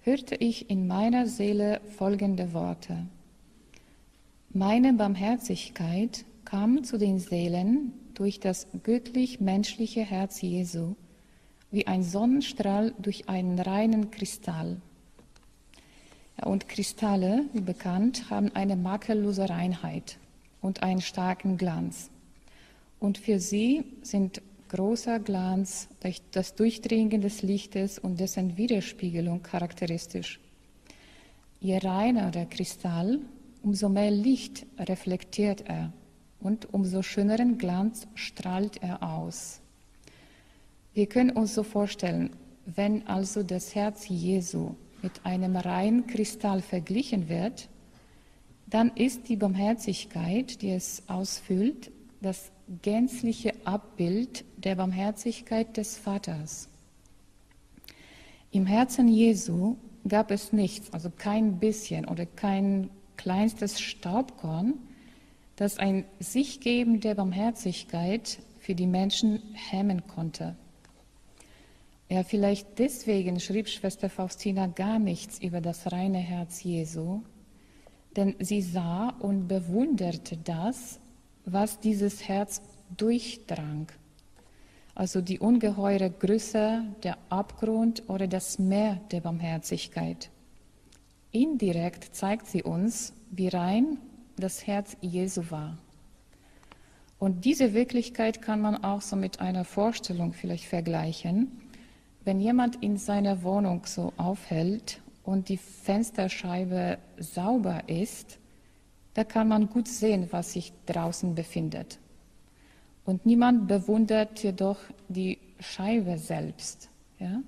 hörte 0.02 0.36
ich 0.36 0.70
in 0.70 0.86
meiner 0.86 1.26
Seele 1.26 1.80
folgende 1.96 2.52
Worte. 2.52 3.06
Meine 4.50 4.92
Barmherzigkeit 4.92 6.24
kam 6.44 6.84
zu 6.84 6.98
den 6.98 7.18
Seelen 7.18 7.92
durch 8.14 8.38
das 8.38 8.68
göttlich-menschliche 8.84 10.02
Herz 10.02 10.40
Jesu, 10.40 10.94
wie 11.72 11.88
ein 11.88 12.04
Sonnenstrahl 12.04 12.94
durch 12.98 13.28
einen 13.28 13.58
reinen 13.58 14.12
Kristall. 14.12 14.76
Und 16.44 16.68
Kristalle, 16.68 17.46
wie 17.52 17.60
bekannt, 17.60 18.30
haben 18.30 18.52
eine 18.54 18.76
makellose 18.76 19.48
Reinheit 19.48 20.18
und 20.60 20.84
einen 20.84 21.00
starken 21.00 21.56
Glanz. 21.56 22.10
Und 23.04 23.18
für 23.18 23.38
sie 23.38 23.84
sind 24.00 24.40
großer 24.70 25.20
Glanz, 25.20 25.88
das 26.30 26.54
Durchdringen 26.54 27.20
des 27.20 27.42
Lichtes 27.42 27.98
und 27.98 28.18
dessen 28.18 28.56
Widerspiegelung 28.56 29.42
charakteristisch. 29.42 30.40
Je 31.60 31.76
reiner 31.76 32.30
der 32.30 32.46
Kristall, 32.46 33.20
umso 33.62 33.90
mehr 33.90 34.10
Licht 34.10 34.64
reflektiert 34.78 35.64
er 35.66 35.92
und 36.40 36.72
umso 36.72 37.02
schöneren 37.02 37.58
Glanz 37.58 38.06
strahlt 38.14 38.82
er 38.82 39.02
aus. 39.02 39.60
Wir 40.94 41.06
können 41.06 41.32
uns 41.32 41.52
so 41.54 41.62
vorstellen, 41.62 42.30
wenn 42.64 43.06
also 43.06 43.42
das 43.42 43.74
Herz 43.74 44.08
Jesu 44.08 44.76
mit 45.02 45.12
einem 45.24 45.56
reinen 45.56 46.06
Kristall 46.06 46.62
verglichen 46.62 47.28
wird, 47.28 47.68
dann 48.66 48.92
ist 48.96 49.28
die 49.28 49.36
Barmherzigkeit, 49.36 50.62
die 50.62 50.70
es 50.70 51.02
ausfüllt, 51.06 51.90
das 52.22 52.50
gänzliche 52.82 53.52
Abbild 53.64 54.44
der 54.56 54.76
Barmherzigkeit 54.76 55.76
des 55.76 55.96
Vaters. 55.96 56.68
Im 58.50 58.66
Herzen 58.66 59.08
Jesu 59.08 59.76
gab 60.06 60.30
es 60.30 60.52
nichts, 60.52 60.92
also 60.92 61.10
kein 61.10 61.58
bisschen 61.58 62.06
oder 62.06 62.26
kein 62.26 62.90
kleinstes 63.16 63.80
Staubkorn, 63.80 64.74
das 65.56 65.78
ein 65.78 66.04
Sichgeben 66.18 67.00
der 67.00 67.14
Barmherzigkeit 67.14 68.38
für 68.58 68.74
die 68.74 68.86
Menschen 68.86 69.42
hemmen 69.54 70.06
konnte. 70.06 70.56
Ja, 72.08 72.22
vielleicht 72.22 72.78
deswegen 72.78 73.40
schrieb 73.40 73.68
Schwester 73.68 74.10
Faustina 74.10 74.66
gar 74.66 74.98
nichts 74.98 75.38
über 75.40 75.60
das 75.60 75.90
reine 75.90 76.18
Herz 76.18 76.62
Jesu, 76.62 77.22
denn 78.16 78.36
sie 78.38 78.62
sah 78.62 79.08
und 79.08 79.48
bewunderte 79.48 80.36
das, 80.36 81.00
was 81.44 81.80
dieses 81.80 82.26
Herz 82.28 82.62
durchdrang. 82.96 83.88
Also 84.94 85.20
die 85.20 85.40
ungeheure 85.40 86.10
Größe, 86.10 86.84
der 87.02 87.18
Abgrund 87.28 88.08
oder 88.08 88.28
das 88.28 88.58
Meer 88.58 89.00
der 89.10 89.20
Barmherzigkeit. 89.20 90.30
Indirekt 91.32 92.14
zeigt 92.14 92.46
sie 92.46 92.62
uns, 92.62 93.12
wie 93.30 93.48
rein 93.48 93.98
das 94.36 94.66
Herz 94.66 94.96
Jesu 95.00 95.50
war. 95.50 95.76
Und 97.18 97.44
diese 97.44 97.74
Wirklichkeit 97.74 98.42
kann 98.42 98.60
man 98.60 98.84
auch 98.84 99.00
so 99.00 99.16
mit 99.16 99.40
einer 99.40 99.64
Vorstellung 99.64 100.32
vielleicht 100.32 100.66
vergleichen. 100.66 101.50
Wenn 102.24 102.38
jemand 102.38 102.82
in 102.82 102.96
seiner 102.96 103.42
Wohnung 103.42 103.86
so 103.86 104.12
aufhält 104.16 105.00
und 105.24 105.48
die 105.48 105.56
Fensterscheibe 105.56 106.98
sauber 107.18 107.88
ist, 107.88 108.38
da 109.14 109.24
kann 109.24 109.48
man 109.48 109.70
gut 109.70 109.88
sehen, 109.88 110.28
was 110.30 110.52
sich 110.52 110.72
draußen 110.86 111.34
befindet. 111.34 111.98
Und 113.04 113.26
niemand 113.26 113.68
bewundert 113.68 114.42
jedoch 114.42 114.78
die 115.08 115.38
Scheibe 115.60 116.18
selbst, 116.18 116.88
ja? 117.18 117.42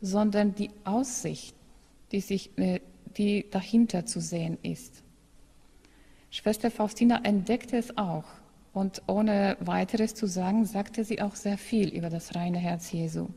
sondern 0.00 0.54
die 0.54 0.70
Aussicht, 0.84 1.56
die, 2.12 2.20
sich, 2.20 2.56
äh, 2.58 2.80
die 3.16 3.46
dahinter 3.50 4.06
zu 4.06 4.20
sehen 4.20 4.58
ist. 4.62 5.02
Schwester 6.30 6.70
Faustina 6.70 7.20
entdeckte 7.24 7.76
es 7.76 7.96
auch 7.96 8.24
und 8.72 9.02
ohne 9.06 9.56
weiteres 9.60 10.14
zu 10.14 10.26
sagen, 10.26 10.64
sagte 10.64 11.04
sie 11.04 11.22
auch 11.22 11.36
sehr 11.36 11.58
viel 11.58 11.88
über 11.88 12.10
das 12.10 12.34
reine 12.34 12.58
Herz 12.58 12.92
Jesu. 12.92 13.28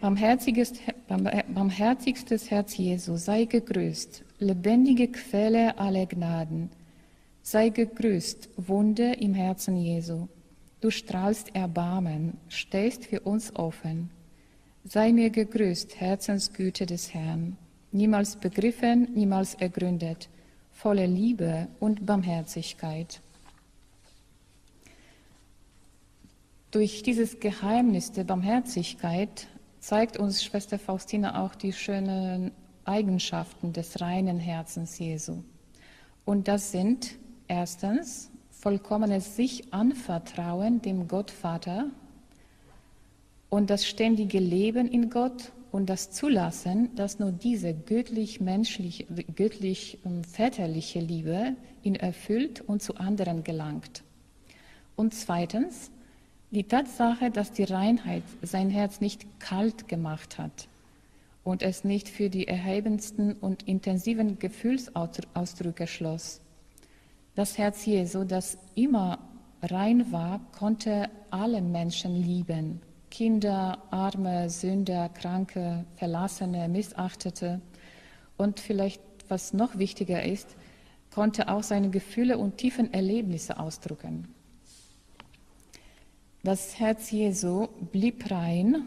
Barmherzigstes 0.00 2.50
Herz 2.50 2.76
Jesu, 2.78 3.16
sei 3.16 3.44
gegrüßt, 3.44 4.24
lebendige 4.38 5.08
Quelle 5.08 5.78
aller 5.78 6.06
Gnaden. 6.06 6.70
Sei 7.42 7.68
gegrüßt, 7.68 8.48
Wunde 8.56 9.12
im 9.12 9.34
Herzen 9.34 9.76
Jesu. 9.76 10.28
Du 10.80 10.90
strahlst 10.90 11.54
Erbarmen, 11.54 12.38
stehst 12.48 13.04
für 13.04 13.20
uns 13.20 13.54
offen. 13.54 14.08
Sei 14.84 15.12
mir 15.12 15.28
gegrüßt, 15.28 16.00
Herzensgüte 16.00 16.86
des 16.86 17.12
Herrn, 17.12 17.58
niemals 17.92 18.36
begriffen, 18.36 19.06
niemals 19.14 19.54
ergründet, 19.54 20.30
voller 20.72 21.06
Liebe 21.06 21.68
und 21.78 22.06
Barmherzigkeit. 22.06 23.20
Durch 26.70 27.02
dieses 27.02 27.38
Geheimnis 27.38 28.12
der 28.12 28.24
Barmherzigkeit 28.24 29.46
zeigt 29.80 30.18
uns 30.18 30.44
Schwester 30.44 30.78
Faustina 30.78 31.42
auch 31.44 31.54
die 31.54 31.72
schönen 31.72 32.52
Eigenschaften 32.84 33.72
des 33.72 34.00
reinen 34.00 34.38
Herzens 34.38 34.98
Jesu. 34.98 35.42
Und 36.24 36.48
das 36.48 36.70
sind 36.70 37.16
erstens 37.48 38.30
vollkommenes 38.50 39.36
sich 39.36 39.72
anvertrauen 39.72 40.82
dem 40.82 41.08
Gottvater 41.08 41.86
und 43.48 43.70
das 43.70 43.86
ständige 43.86 44.38
Leben 44.38 44.86
in 44.86 45.08
Gott 45.10 45.50
und 45.72 45.88
das 45.88 46.10
Zulassen, 46.10 46.94
dass 46.94 47.18
nur 47.18 47.32
diese 47.32 47.72
göttlich-menschliche, 47.72 49.06
göttlich-väterliche 49.34 50.98
ähm, 50.98 51.06
Liebe 51.06 51.56
ihn 51.82 51.94
erfüllt 51.94 52.60
und 52.60 52.82
zu 52.82 52.96
anderen 52.96 53.44
gelangt. 53.44 54.02
Und 54.94 55.14
zweitens 55.14 55.90
die 56.50 56.64
Tatsache, 56.64 57.30
dass 57.30 57.52
die 57.52 57.64
Reinheit 57.64 58.24
sein 58.42 58.70
Herz 58.70 59.00
nicht 59.00 59.40
kalt 59.40 59.86
gemacht 59.86 60.38
hat 60.38 60.68
und 61.44 61.62
es 61.62 61.84
nicht 61.84 62.08
für 62.08 62.28
die 62.28 62.48
erhebendsten 62.48 63.34
und 63.34 63.62
intensiven 63.68 64.38
Gefühlsausdrücke 64.38 65.86
schloss. 65.86 66.40
Das 67.36 67.56
Herz 67.56 67.86
Jesu, 67.86 68.24
das 68.24 68.58
immer 68.74 69.20
rein 69.62 70.10
war, 70.10 70.40
konnte 70.58 71.08
alle 71.30 71.62
Menschen 71.62 72.16
lieben. 72.16 72.80
Kinder, 73.10 73.78
Arme, 73.90 74.50
Sünder, 74.50 75.08
Kranke, 75.08 75.84
Verlassene, 75.96 76.68
Missachtete. 76.68 77.60
Und 78.36 78.60
vielleicht, 78.60 79.02
was 79.28 79.52
noch 79.52 79.78
wichtiger 79.78 80.24
ist, 80.24 80.56
konnte 81.12 81.48
auch 81.48 81.62
seine 81.62 81.90
Gefühle 81.90 82.38
und 82.38 82.56
tiefen 82.56 82.92
Erlebnisse 82.92 83.58
ausdrücken. 83.58 84.28
Das 86.42 86.80
Herz 86.80 87.10
Jesu 87.10 87.68
blieb 87.92 88.30
rein, 88.30 88.84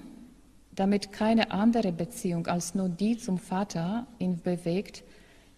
damit 0.73 1.11
keine 1.11 1.51
andere 1.51 1.91
Beziehung 1.91 2.47
als 2.47 2.73
nur 2.73 2.89
die 2.89 3.15
zum 3.15 3.37
Vater 3.37 4.07
ihn 4.17 4.41
bewegt, 4.41 5.03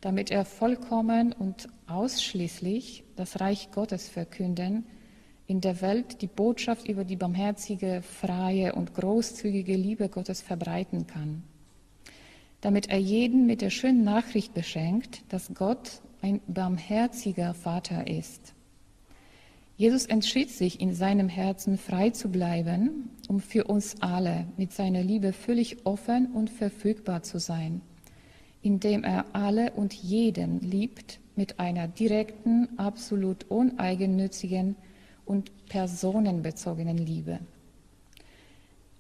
damit 0.02 0.30
er 0.30 0.44
vollkommen 0.44 1.32
und 1.32 1.70
ausschließlich 1.88 3.06
das 3.16 3.40
Reich 3.40 3.72
Gottes 3.72 4.10
verkünden, 4.10 4.84
in 5.48 5.62
der 5.62 5.80
Welt 5.80 6.22
die 6.22 6.28
Botschaft 6.28 6.90
über 6.90 7.06
die 7.06 7.16
barmherzige, 7.16 8.02
freie 8.02 8.76
und 8.76 8.94
großzügige 8.94 9.78
Liebe 9.78 10.10
Gottes 10.10 10.42
verbreiten 10.42 11.08
kann. 11.08 11.44
Damit 12.60 12.90
er 12.90 12.98
jeden 12.98 13.46
mit 13.46 13.62
der 13.62 13.70
schönen 13.70 14.04
Nachricht 14.04 14.54
beschenkt, 14.54 15.24
dass 15.30 15.54
Gott 15.54 16.02
ein 16.22 16.42
barmherziger 16.46 17.54
Vater 17.54 18.06
ist 18.06 18.55
Jesus 19.78 20.06
entschied 20.06 20.50
sich, 20.52 20.80
in 20.80 20.94
seinem 20.94 21.28
Herzen 21.28 21.78
frei 21.78 22.12
zu 22.12 22.30
bleiben, 22.30 23.10
um 23.28 23.42
für 23.42 23.66
uns 23.66 24.02
alle 24.02 24.48
mit 24.56 24.72
seiner 24.72 25.04
Liebe 25.04 25.34
völlig 25.34 25.86
offen 25.86 26.28
und 26.32 26.50
verfügbar 26.50 27.24
zu 27.24 27.40
sein, 27.40 27.82
indem 28.62 29.04
er 29.04 29.26
alle 29.34 29.72
und 29.72 29.94
jeden 29.94 30.62
liebt 30.62 31.20
mit 31.36 31.60
einer 31.60 31.90
direkten, 31.90 32.70
absolut 32.78 33.52
uneigennützigen 33.52 34.78
und 35.26 35.52
personenbezogenen 35.68 36.98
Liebe. 36.98 37.40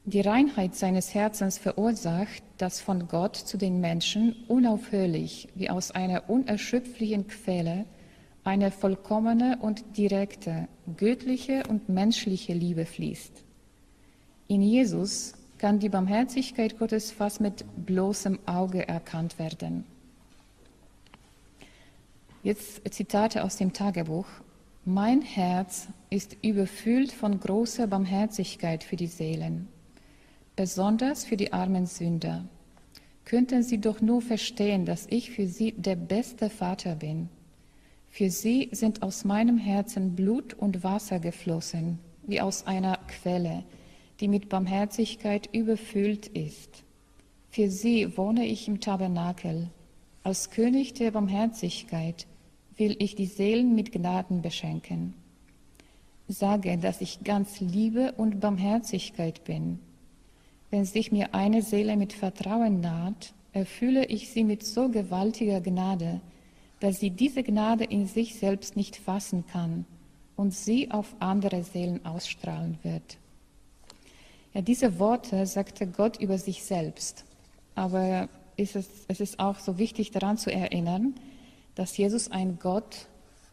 Die 0.04 0.22
Reinheit 0.22 0.76
seines 0.76 1.14
Herzens 1.14 1.58
verursacht, 1.58 2.44
dass 2.58 2.82
von 2.82 3.08
Gott 3.08 3.38
zu 3.38 3.58
den 3.58 3.80
Menschen 3.80 4.36
unaufhörlich 4.50 5.48
wie 5.56 5.70
aus 5.70 5.92
einer 5.92 6.30
unerschöpflichen 6.30 7.28
Quelle 7.28 7.86
eine 8.46 8.70
vollkommene 8.70 9.58
und 9.60 9.98
direkte, 9.98 10.68
göttliche 10.96 11.64
und 11.68 11.90
menschliche 11.90 12.54
Liebe 12.54 12.86
fließt. 12.86 13.44
In 14.48 14.62
Jesus 14.62 15.34
kann 15.58 15.80
die 15.80 15.90
Barmherzigkeit 15.90 16.78
Gottes 16.78 17.12
fast 17.12 17.42
mit 17.42 17.66
bloßem 17.86 18.38
Auge 18.46 18.88
erkannt 18.88 19.40
werden. 19.40 19.84
Jetzt 22.44 22.82
Zitate 22.94 23.44
aus 23.44 23.58
dem 23.58 23.74
Tagebuch. 23.74 24.28
Mein 24.86 25.24
Herz 25.24 25.88
ist 26.12 26.38
überfüllt 26.44 27.12
von 27.12 27.40
großer 27.40 27.88
Barmherzigkeit 27.88 28.84
für 28.84 28.96
die 28.96 29.08
Seelen, 29.08 29.68
besonders 30.56 31.26
für 31.26 31.38
die 31.38 31.52
armen 31.52 31.88
Sünder. 31.88 32.46
Könnten 33.24 33.64
sie 33.64 33.82
doch 33.82 34.02
nur 34.02 34.22
verstehen, 34.22 34.86
dass 34.86 35.08
ich 35.10 35.32
für 35.32 35.48
sie 35.48 35.72
der 35.72 35.96
beste 35.96 36.52
Vater 36.52 36.94
bin 36.94 37.30
für 38.16 38.30
sie 38.30 38.70
sind 38.72 39.04
aus 39.04 39.26
meinem 39.26 39.58
Herzen 39.58 40.16
Blut 40.16 40.54
und 40.54 40.86
Wasser 40.86 41.20
geflossen, 41.20 42.00
wie 42.26 42.40
aus 42.40 42.66
einer 42.66 42.98
Quelle, 43.10 43.66
die 44.22 44.30
mit 44.30 44.48
Barmherzigkeit 44.48 45.50
überfüllt 45.52 46.28
ist. 46.28 46.86
Für 47.50 47.70
sie 47.70 48.18
wohne 48.18 48.46
ich 48.46 48.70
im 48.70 48.80
Tabernakel. 48.80 49.70
Als 50.24 50.50
König 50.50 50.94
der 50.94 51.12
Barmherzigkeit 51.12 52.26
will 52.78 52.96
ich 53.00 53.16
die 53.16 53.26
Seelen 53.26 53.76
mit 53.76 53.92
Gnaden 53.92 54.42
beschenken. 54.42 55.14
Sage, 56.30 56.78
dass 56.78 57.02
ich 57.02 57.26
ganz 57.26 57.60
Liebe 57.60 58.14
und 58.14 58.40
Barmherzigkeit 58.40 59.44
bin. 59.44 59.80
Wenn 60.70 60.86
sich 60.86 61.12
mir 61.12 61.36
eine 61.36 61.62
Seele 61.62 61.98
mit 61.98 62.14
Vertrauen 62.14 62.80
naht, 62.80 63.34
erfülle 63.52 64.06
ich 64.06 64.30
sie 64.30 64.46
mit 64.46 64.64
so 64.64 64.88
gewaltiger 64.88 65.60
Gnade, 65.60 66.22
dass 66.80 67.00
sie 67.00 67.10
diese 67.10 67.44
Gnade 67.44 67.84
in 67.84 68.08
sich 68.08 68.36
selbst 68.36 68.76
nicht 68.76 68.98
fassen 68.98 69.46
kann 69.48 69.86
und 70.36 70.54
sie 70.54 70.92
auf 70.92 71.16
andere 71.20 71.64
Seelen 71.64 72.06
ausstrahlen 72.06 72.78
wird. 72.84 73.18
Ja, 74.54 74.62
diese 74.62 75.00
Worte 75.00 75.46
sagte 75.46 75.88
Gott 75.88 76.18
über 76.20 76.38
sich 76.38 76.64
selbst. 76.64 77.26
Aber 77.76 78.30
ist 78.58 78.76
es, 78.76 78.88
es 79.08 79.20
ist 79.20 79.40
auch 79.40 79.60
so 79.60 79.78
wichtig 79.78 80.12
daran 80.12 80.38
zu 80.38 80.52
erinnern, 80.52 81.16
dass 81.76 81.98
Jesus 81.98 82.32
ein 82.32 82.58
Gott 82.60 83.08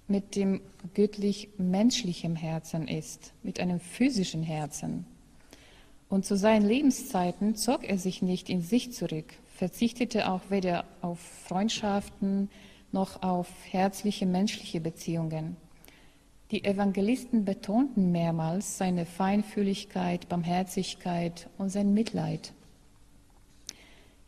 mit 0.06 0.36
dem 0.36 0.60
göttlich-menschlichen 0.94 2.36
Herzen 2.36 2.86
ist, 2.86 3.32
mit 3.42 3.58
einem 3.60 3.80
physischen 3.80 4.42
Herzen. 4.42 5.06
Und 6.08 6.24
zu 6.26 6.36
seinen 6.36 6.66
Lebenszeiten 6.66 7.56
zog 7.56 7.82
er 7.84 7.98
sich 7.98 8.22
nicht 8.22 8.50
in 8.50 8.62
sich 8.62 8.92
zurück, 8.92 9.32
verzichtete 9.56 10.30
auch 10.30 10.42
weder 10.50 10.84
auf 11.00 11.18
Freundschaften, 11.18 12.50
noch 12.92 13.22
auf 13.22 13.48
herzliche 13.70 14.26
menschliche 14.26 14.80
Beziehungen. 14.80 15.56
Die 16.50 16.64
Evangelisten 16.64 17.44
betonten 17.46 18.12
mehrmals 18.12 18.76
seine 18.76 19.06
Feinfühligkeit, 19.06 20.28
Barmherzigkeit 20.28 21.48
und 21.56 21.70
sein 21.70 21.94
Mitleid. 21.94 22.52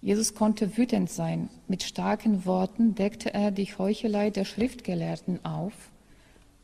Jesus 0.00 0.34
konnte 0.34 0.76
wütend 0.76 1.10
sein. 1.10 1.48
Mit 1.68 1.82
starken 1.82 2.44
Worten 2.46 2.94
deckte 2.94 3.32
er 3.32 3.50
die 3.50 3.66
Heuchelei 3.66 4.30
der 4.30 4.44
Schriftgelehrten 4.44 5.44
auf, 5.44 5.72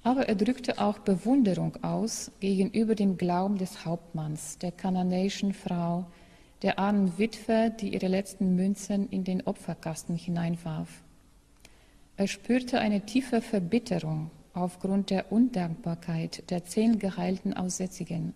aber 0.02 0.28
er 0.28 0.34
drückte 0.34 0.78
auch 0.78 0.98
Bewunderung 0.98 1.82
aus 1.82 2.30
gegenüber 2.40 2.94
dem 2.94 3.18
Glauben 3.18 3.58
des 3.58 3.84
Hauptmanns, 3.84 4.58
der 4.58 4.72
kananäischen 4.72 5.52
Frau, 5.52 6.06
der 6.62 6.78
armen 6.78 7.18
Witwe, 7.18 7.70
die 7.80 7.92
ihre 7.94 8.08
letzten 8.08 8.56
Münzen 8.56 9.08
in 9.10 9.24
den 9.24 9.46
Opferkasten 9.46 10.16
hineinwarf. 10.16 11.02
Er 12.20 12.26
spürte 12.26 12.80
eine 12.80 13.06
tiefe 13.06 13.40
Verbitterung 13.40 14.30
aufgrund 14.52 15.08
der 15.08 15.32
Undankbarkeit 15.32 16.50
der 16.50 16.66
zehn 16.66 16.98
geheilten 16.98 17.54
Aussätzigen. 17.54 18.34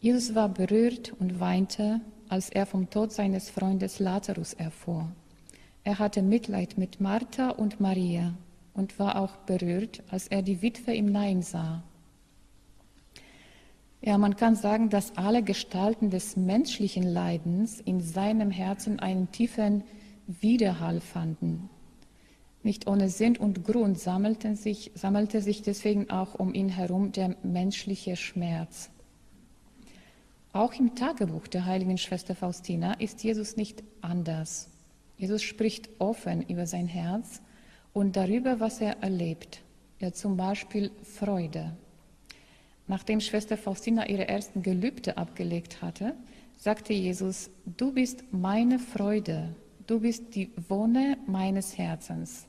Jesus 0.00 0.34
war 0.34 0.48
berührt 0.48 1.12
und 1.20 1.38
weinte, 1.38 2.00
als 2.28 2.50
er 2.50 2.66
vom 2.66 2.90
Tod 2.90 3.12
seines 3.12 3.50
Freundes 3.50 4.00
Lazarus 4.00 4.52
erfuhr. 4.52 5.12
Er 5.84 6.00
hatte 6.00 6.22
Mitleid 6.22 6.76
mit 6.76 7.00
Martha 7.00 7.50
und 7.50 7.78
Maria 7.78 8.34
und 8.74 8.98
war 8.98 9.20
auch 9.22 9.36
berührt, 9.36 10.02
als 10.10 10.26
er 10.26 10.42
die 10.42 10.60
Witwe 10.60 10.92
im 10.92 11.06
Nein 11.06 11.42
sah. 11.42 11.84
Ja, 14.00 14.18
man 14.18 14.34
kann 14.34 14.56
sagen, 14.56 14.90
dass 14.90 15.16
alle 15.16 15.44
Gestalten 15.44 16.10
des 16.10 16.36
menschlichen 16.36 17.04
Leidens 17.04 17.80
in 17.80 18.00
seinem 18.00 18.50
Herzen 18.50 18.98
einen 18.98 19.30
tiefen 19.30 19.84
Widerhall 20.26 21.00
fanden. 21.00 21.70
Nicht 22.66 22.88
ohne 22.88 23.10
Sinn 23.10 23.36
und 23.36 23.62
Grund 23.62 23.96
sammelte 23.96 24.56
sich, 24.56 24.90
sammelte 24.96 25.40
sich 25.40 25.62
deswegen 25.62 26.10
auch 26.10 26.34
um 26.34 26.52
ihn 26.52 26.68
herum 26.68 27.12
der 27.12 27.36
menschliche 27.44 28.16
Schmerz. 28.16 28.90
Auch 30.52 30.74
im 30.74 30.96
Tagebuch 30.96 31.46
der 31.46 31.64
heiligen 31.64 31.96
Schwester 31.96 32.34
Faustina 32.34 32.94
ist 32.94 33.22
Jesus 33.22 33.56
nicht 33.56 33.84
anders. 34.00 34.68
Jesus 35.16 35.44
spricht 35.44 35.88
offen 36.00 36.42
über 36.42 36.66
sein 36.66 36.88
Herz 36.88 37.40
und 37.92 38.16
darüber, 38.16 38.58
was 38.58 38.80
er 38.80 39.00
erlebt. 39.00 39.62
Ja, 40.00 40.12
zum 40.12 40.36
Beispiel 40.36 40.90
Freude. 41.04 41.76
Nachdem 42.88 43.20
Schwester 43.20 43.56
Faustina 43.56 44.08
ihre 44.08 44.26
ersten 44.26 44.64
Gelübde 44.64 45.16
abgelegt 45.16 45.82
hatte, 45.82 46.16
sagte 46.58 46.94
Jesus, 46.94 47.48
du 47.64 47.92
bist 47.92 48.24
meine 48.32 48.80
Freude, 48.80 49.54
du 49.86 50.00
bist 50.00 50.34
die 50.34 50.50
Wohne 50.68 51.16
meines 51.28 51.78
Herzens. 51.78 52.48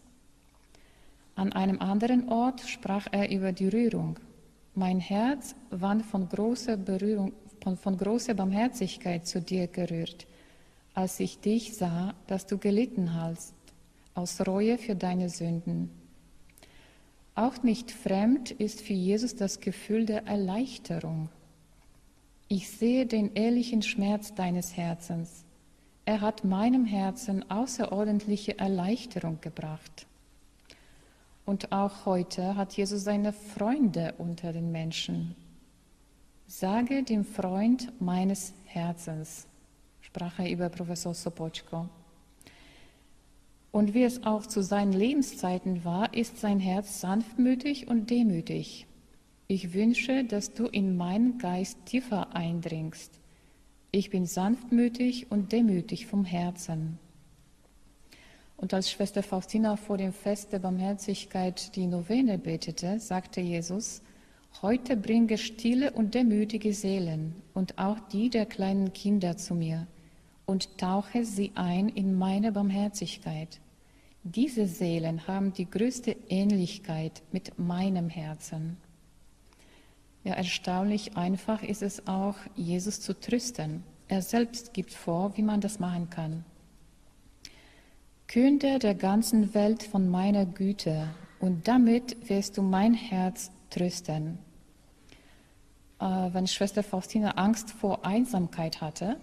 An 1.37 1.53
einem 1.53 1.79
anderen 1.81 2.29
Ort 2.29 2.61
sprach 2.61 3.05
er 3.11 3.29
über 3.29 3.51
die 3.51 3.67
Rührung. 3.67 4.19
Mein 4.73 4.99
Herz 4.99 5.53
war 5.69 5.99
von 5.99 6.27
großer 6.27 6.77
Berührung, 6.77 7.31
von, 7.61 7.77
von 7.77 7.95
großer 7.95 8.33
Barmherzigkeit 8.33 9.27
zu 9.27 9.39
dir 9.39 9.67
gerührt, 9.67 10.25
als 10.95 11.19
ich 11.19 11.39
dich 11.39 11.75
sah, 11.75 12.15
dass 12.25 12.47
du 12.47 12.57
gelitten 12.57 13.13
hast, 13.13 13.53
aus 14.15 14.47
Reue 14.47 14.79
für 14.79 14.95
deine 14.95 15.29
Sünden. 15.29 15.91
Auch 17.35 17.61
nicht 17.61 17.91
fremd 17.91 18.49
ist 18.49 18.81
für 18.81 18.93
Jesus 18.93 19.35
das 19.35 19.59
Gefühl 19.59 20.07
der 20.07 20.25
Erleichterung. 20.25 21.29
Ich 22.47 22.67
sehe 22.71 23.05
den 23.05 23.35
ehrlichen 23.35 23.83
Schmerz 23.83 24.33
deines 24.33 24.75
Herzens. 24.75 25.45
Er 26.03 26.21
hat 26.21 26.45
meinem 26.45 26.85
Herzen 26.85 27.47
außerordentliche 27.51 28.57
Erleichterung 28.57 29.39
gebracht. 29.39 30.06
Und 31.47 31.71
auch 31.71 32.05
heute 32.05 32.57
hat 32.57 32.73
Jesus 32.73 33.05
seine 33.05 33.31
Freunde 33.31 34.15
unter 34.17 34.51
den 34.51 34.69
Menschen. 34.69 35.33
Sage 36.45 37.03
dem 37.03 37.23
Freund 37.23 37.93
meines 38.01 38.53
Herzens, 38.65 39.47
sprach 40.01 40.39
er 40.39 40.51
über 40.51 40.67
Professor 40.67 41.13
Sopochko. 41.13 41.87
Und 43.71 43.93
wie 43.93 44.03
es 44.03 44.25
auch 44.25 44.45
zu 44.45 44.61
seinen 44.61 44.91
Lebenszeiten 44.91 45.85
war, 45.85 46.13
ist 46.13 46.37
sein 46.37 46.59
Herz 46.59 46.99
sanftmütig 46.99 47.87
und 47.87 48.09
demütig. 48.09 48.85
Ich 49.47 49.73
wünsche, 49.73 50.25
dass 50.25 50.53
du 50.53 50.65
in 50.65 50.97
meinen 50.97 51.37
Geist 51.37 51.77
tiefer 51.85 52.35
eindringst. 52.35 53.21
Ich 53.91 54.09
bin 54.09 54.25
sanftmütig 54.25 55.31
und 55.31 55.53
demütig 55.53 56.07
vom 56.07 56.25
Herzen. 56.25 56.99
Und 58.57 58.73
als 58.73 58.91
Schwester 58.91 59.23
Faustina 59.23 59.75
vor 59.77 59.97
dem 59.97 60.11
Fest 60.11 60.51
der 60.51 60.59
Barmherzigkeit 60.59 61.75
die 61.75 61.87
Novene 61.87 62.37
betete, 62.37 62.99
sagte 62.99 63.39
Jesus, 63.39 64.01
Heute 64.63 64.97
bringe 64.97 65.37
stille 65.37 65.91
und 65.91 66.15
demütige 66.15 66.73
Seelen 66.73 67.35
und 67.53 67.77
auch 67.77 67.99
die 68.11 68.31
der 68.31 68.47
kleinen 68.47 68.91
Kinder 68.91 69.37
zu 69.37 69.53
mir 69.53 69.85
und 70.47 70.79
tauche 70.79 71.23
sie 71.25 71.51
ein 71.53 71.89
in 71.89 72.15
meine 72.15 72.51
Barmherzigkeit. 72.51 73.59
Diese 74.23 74.65
Seelen 74.65 75.27
haben 75.27 75.53
die 75.53 75.69
größte 75.69 76.15
Ähnlichkeit 76.27 77.21
mit 77.31 77.59
meinem 77.59 78.09
Herzen. 78.09 78.77
Ja, 80.23 80.33
erstaunlich 80.33 81.15
einfach 81.15 81.61
ist 81.61 81.83
es 81.83 82.07
auch, 82.07 82.35
Jesus 82.55 82.99
zu 82.99 83.17
trösten. 83.17 83.83
Er 84.07 84.23
selbst 84.23 84.73
gibt 84.73 84.91
vor, 84.91 85.37
wie 85.37 85.43
man 85.43 85.61
das 85.61 85.79
machen 85.79 86.09
kann. 86.09 86.43
Künde 88.27 88.77
der 88.77 88.93
ganzen 88.93 89.53
Welt 89.53 89.83
von 89.83 90.09
meiner 90.09 90.45
Güte, 90.45 91.07
und 91.39 91.67
damit 91.67 92.29
wirst 92.29 92.57
du 92.57 92.61
mein 92.61 92.93
Herz 92.93 93.51
trösten. 93.69 94.37
Äh, 95.99 96.05
wenn 96.33 96.45
Schwester 96.45 96.83
Faustina 96.83 97.31
Angst 97.31 97.71
vor 97.71 98.05
Einsamkeit 98.05 98.81
hatte, 98.81 99.17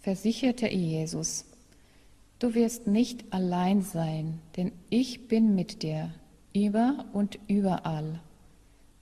versicherte 0.00 0.68
ihr 0.68 1.02
Jesus, 1.02 1.44
du 2.38 2.54
wirst 2.54 2.86
nicht 2.86 3.30
allein 3.30 3.82
sein, 3.82 4.38
denn 4.56 4.72
ich 4.88 5.28
bin 5.28 5.54
mit 5.54 5.82
dir, 5.82 6.10
über 6.54 7.04
und 7.12 7.38
überall. 7.46 8.20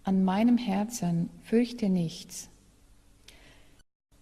An 0.03 0.25
meinem 0.25 0.59
Herzen 0.59 1.31
fürchte 1.45 1.89
nichts. 1.89 2.51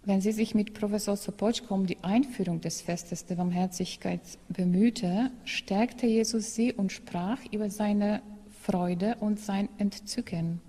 Wenn 0.07 0.21
sie 0.21 0.31
sich 0.31 0.55
mit 0.55 0.73
Professor 0.73 1.17
Sopotschko 1.17 1.75
um 1.75 1.85
die 1.85 1.99
Einführung 2.05 2.61
des 2.61 2.81
Festes 2.81 3.27
der 3.27 3.35
Barmherzigkeit 3.35 4.21
bemühte, 4.49 5.33
stärkte 5.45 6.07
Jesus 6.07 6.55
sie 6.55 6.73
und 6.73 6.93
sprach 6.93 7.41
über 7.51 7.71
seine 7.71 8.23
Freude 8.63 9.17
und 9.19 9.41
sein 9.41 9.69
Entzücken. 9.79 10.61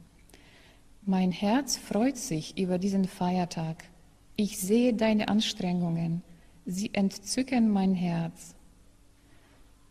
Mein 1.06 1.32
Herz 1.32 1.78
freut 1.78 2.18
sich 2.18 2.58
über 2.58 2.80
diesen 2.80 3.06
Feiertag. 3.06 3.84
Ich 4.38 4.58
sehe 4.58 4.96
deine 4.96 5.28
Anstrengungen. 5.28 6.24
Sie 6.66 6.96
entzücken 6.96 7.70
mein 7.70 7.94
Herz. 7.94 8.56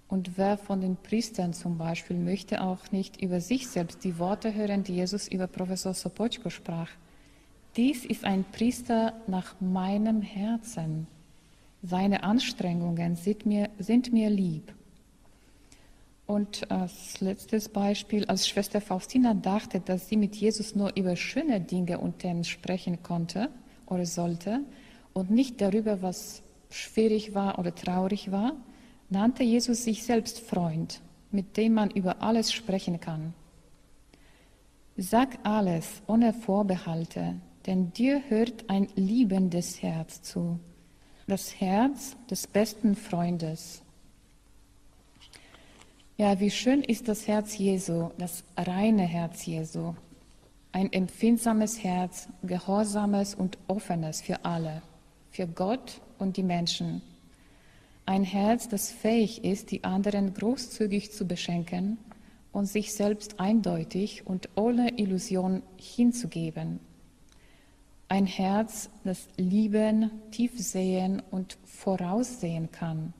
Und 0.09 0.39
wer 0.39 0.59
von 0.59 0.81
den 0.81 0.97
Priestern 0.97 1.53
zum 1.53 1.79
Beispiel 1.79 2.17
möchte 2.17 2.63
auch 2.63 2.91
nicht 2.91 3.23
über 3.23 3.41
sich 3.41 3.69
selbst 3.69 4.03
die 4.03 4.19
Worte 4.19 4.55
hören, 4.55 4.83
die 4.83 4.97
Jesus 4.97 5.29
über 5.29 5.47
Professor 5.47 5.95
Sopotschko 5.95 6.51
sprach. 6.51 6.91
Dies 7.77 8.07
ist 8.07 8.25
ein 8.25 8.45
Priester 8.53 9.12
nach 9.27 9.55
meinem 9.61 10.23
Herzen. 10.23 11.07
Seine 11.83 12.23
Anstrengungen 12.23 13.17
sind 13.17 13.45
mir, 13.45 13.69
sind 13.79 14.15
mir 14.15 14.31
lieb. 14.31 14.73
Und 16.27 16.71
als 16.71 17.21
letztes 17.21 17.69
Beispiel, 17.69 18.25
als 18.25 18.49
Schwester 18.49 18.81
Faustina 18.81 19.35
dachte, 19.35 19.81
dass 19.81 20.09
sie 20.09 20.17
mit 20.17 20.35
Jesus 20.37 20.75
nur 20.75 20.97
über 20.97 21.17
schöne 21.17 21.61
Dinge 21.61 21.99
und 21.99 22.21
Themen 22.21 22.45
sprechen 22.45 23.03
konnte 23.03 23.51
oder 23.85 24.07
sollte 24.07 24.61
und 25.12 25.31
nicht 25.31 25.61
darüber, 25.61 26.01
was 26.01 26.43
schwierig 26.71 27.35
war 27.35 27.59
oder 27.59 27.75
traurig 27.75 28.33
war, 28.33 28.55
nannte 29.11 29.45
Jesus 29.45 29.85
sich 29.85 30.03
selbst 30.03 30.41
Freund, 30.41 31.01
mit 31.31 31.57
dem 31.59 31.75
man 31.75 31.91
über 31.91 32.23
alles 32.23 32.53
sprechen 32.53 33.01
kann. 33.01 33.35
Sag 34.97 35.39
alles 35.45 36.03
ohne 36.07 36.33
Vorbehalte, 36.33 37.37
denn 37.66 37.92
dir 37.92 38.22
hört 38.29 38.70
ein 38.70 38.88
liebendes 38.94 39.83
Herz 39.83 40.22
zu, 40.22 40.61
das 41.26 41.61
Herz 41.61 42.16
des 42.31 42.46
besten 42.46 42.94
Freundes. 42.94 43.83
Ja, 46.16 46.40
wie 46.40 46.50
schön 46.50 46.83
ist 46.83 47.09
das 47.09 47.26
Herz 47.26 47.59
Jesu, 47.59 48.11
das 48.16 48.44
reine 48.57 49.02
Herz 49.02 49.44
Jesu. 49.44 49.94
Ein 50.72 50.92
empfindsames 50.92 51.83
Herz, 51.83 52.29
gehorsames 52.42 53.35
und 53.35 53.59
offenes 53.66 54.20
für 54.20 54.44
alle, 54.44 54.83
für 55.31 55.46
Gott 55.46 56.00
und 56.18 56.37
die 56.37 56.42
Menschen. 56.42 57.02
Ein 58.07 58.24
Herz, 58.24 58.68
das 58.68 58.90
fähig 58.90 59.44
ist, 59.44 59.72
die 59.72 59.85
anderen 59.85 60.33
großzügig 60.33 61.12
zu 61.12 61.26
beschenken 61.26 61.98
und 62.52 62.66
sich 62.66 62.94
selbst 62.94 63.40
eindeutig 63.40 64.26
und 64.26 64.48
ohne 64.55 64.98
Illusion 64.98 65.62
hinzugeben. 65.76 66.81
Ein 68.09 68.27
Herz, 68.27 68.90
das 69.05 69.29
lieben, 69.37 70.11
tief 70.31 70.53
sehen 70.59 71.23
und 71.31 71.59
voraussehen 71.64 72.71
kann 72.71 73.12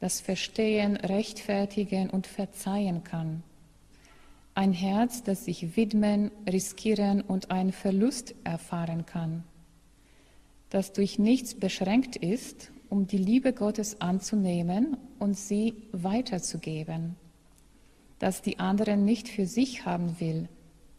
das 0.00 0.20
Verstehen, 0.20 0.96
Rechtfertigen 0.96 2.10
und 2.10 2.26
Verzeihen 2.26 3.02
kann. 3.04 3.42
Ein 4.54 4.72
Herz, 4.72 5.22
das 5.22 5.44
sich 5.44 5.76
widmen, 5.76 6.30
riskieren 6.50 7.20
und 7.22 7.50
einen 7.50 7.72
Verlust 7.72 8.34
erfahren 8.44 9.06
kann. 9.06 9.44
Das 10.70 10.92
durch 10.92 11.18
nichts 11.18 11.54
beschränkt 11.54 12.16
ist, 12.16 12.70
um 12.88 13.06
die 13.06 13.18
Liebe 13.18 13.52
Gottes 13.52 14.00
anzunehmen 14.00 14.96
und 15.18 15.36
sie 15.36 15.74
weiterzugeben. 15.92 17.16
Das 18.18 18.42
die 18.42 18.58
anderen 18.58 19.04
nicht 19.04 19.28
für 19.28 19.46
sich 19.46 19.84
haben 19.84 20.20
will, 20.20 20.48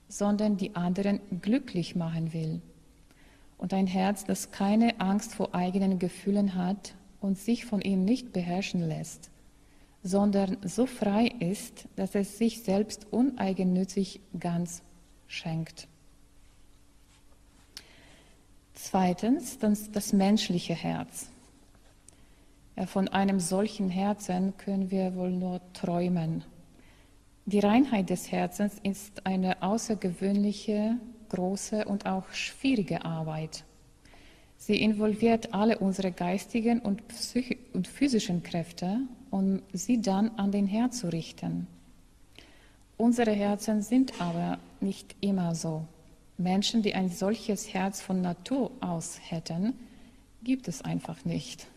sondern 0.08 0.58
die 0.58 0.76
anderen 0.76 1.20
glücklich 1.42 1.96
machen 1.96 2.34
will. 2.34 2.62
Und 3.58 3.74
ein 3.74 3.88
Herz, 3.88 4.24
das 4.24 4.52
keine 4.52 5.00
Angst 5.00 5.34
vor 5.34 5.56
eigenen 5.56 6.00
Gefühlen 6.00 6.56
hat 6.56 6.96
und 7.20 7.38
sich 7.38 7.66
von 7.66 7.82
ihm 7.82 8.06
nicht 8.06 8.34
beherrschen 8.34 8.82
lässt, 8.88 9.32
sondern 10.04 10.58
so 10.64 10.86
frei 10.86 11.28
ist, 11.40 11.88
dass 11.96 12.16
es 12.16 12.38
sich 12.38 12.64
selbst 12.64 13.08
uneigennützig 13.12 14.22
ganz 14.40 14.84
schenkt. 15.28 15.88
Zweitens, 18.74 19.58
das, 19.58 19.92
das 19.92 20.14
menschliche 20.14 20.76
Herz. 20.76 21.30
Ja, 22.76 22.86
von 22.86 23.08
einem 23.08 23.40
solchen 23.40 23.90
Herzen 23.90 24.56
können 24.58 24.92
wir 24.92 25.16
wohl 25.16 25.32
nur 25.32 25.62
träumen. 25.74 26.44
Die 27.48 27.60
Reinheit 27.60 28.12
des 28.12 28.32
Herzens 28.32 28.76
ist 28.84 29.26
eine 29.26 29.64
außergewöhnliche, 29.64 30.98
große 31.30 31.86
und 31.86 32.06
auch 32.06 32.30
schwierige 32.32 33.06
Arbeit. 33.06 33.64
Sie 34.58 34.82
involviert 34.82 35.54
alle 35.54 35.78
unsere 35.78 36.12
geistigen 36.12 36.80
und, 36.80 37.04
und 37.74 37.88
physischen 37.88 38.44
Kräfte, 38.44 39.00
um 39.30 39.62
sie 39.72 40.02
dann 40.02 40.32
an 40.38 40.52
den 40.52 40.68
Herr 40.68 40.92
zu 40.92 41.12
richten. 41.12 41.68
Unsere 42.98 43.32
Herzen 43.32 43.84
sind 43.84 44.20
aber 44.20 44.58
nicht 44.82 45.16
immer 45.22 45.54
so. 45.54 45.86
Menschen, 46.38 46.82
die 46.82 46.96
ein 46.96 47.10
solches 47.10 47.74
Herz 47.74 48.02
von 48.02 48.22
Natur 48.22 48.72
aus 48.80 49.20
hätten, 49.30 49.74
gibt 50.44 50.68
es 50.68 50.82
einfach 50.82 51.26
nicht. 51.26 51.68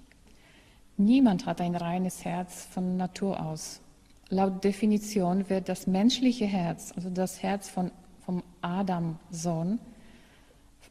Niemand 0.97 1.47
hat 1.47 1.61
ein 1.61 1.77
reines 1.77 2.25
Herz 2.25 2.67
von 2.71 2.97
Natur 2.97 3.41
aus. 3.41 3.81
Laut 4.29 4.63
Definition 4.63 5.49
wird 5.49 5.69
das 5.69 5.87
menschliche 5.87 6.47
Herz, 6.47 6.93
also 6.95 7.11
das 7.11 7.43
Herz 7.43 7.69
von, 7.69 7.91
vom 8.31 8.45
Adam-Sohn, 8.61 9.81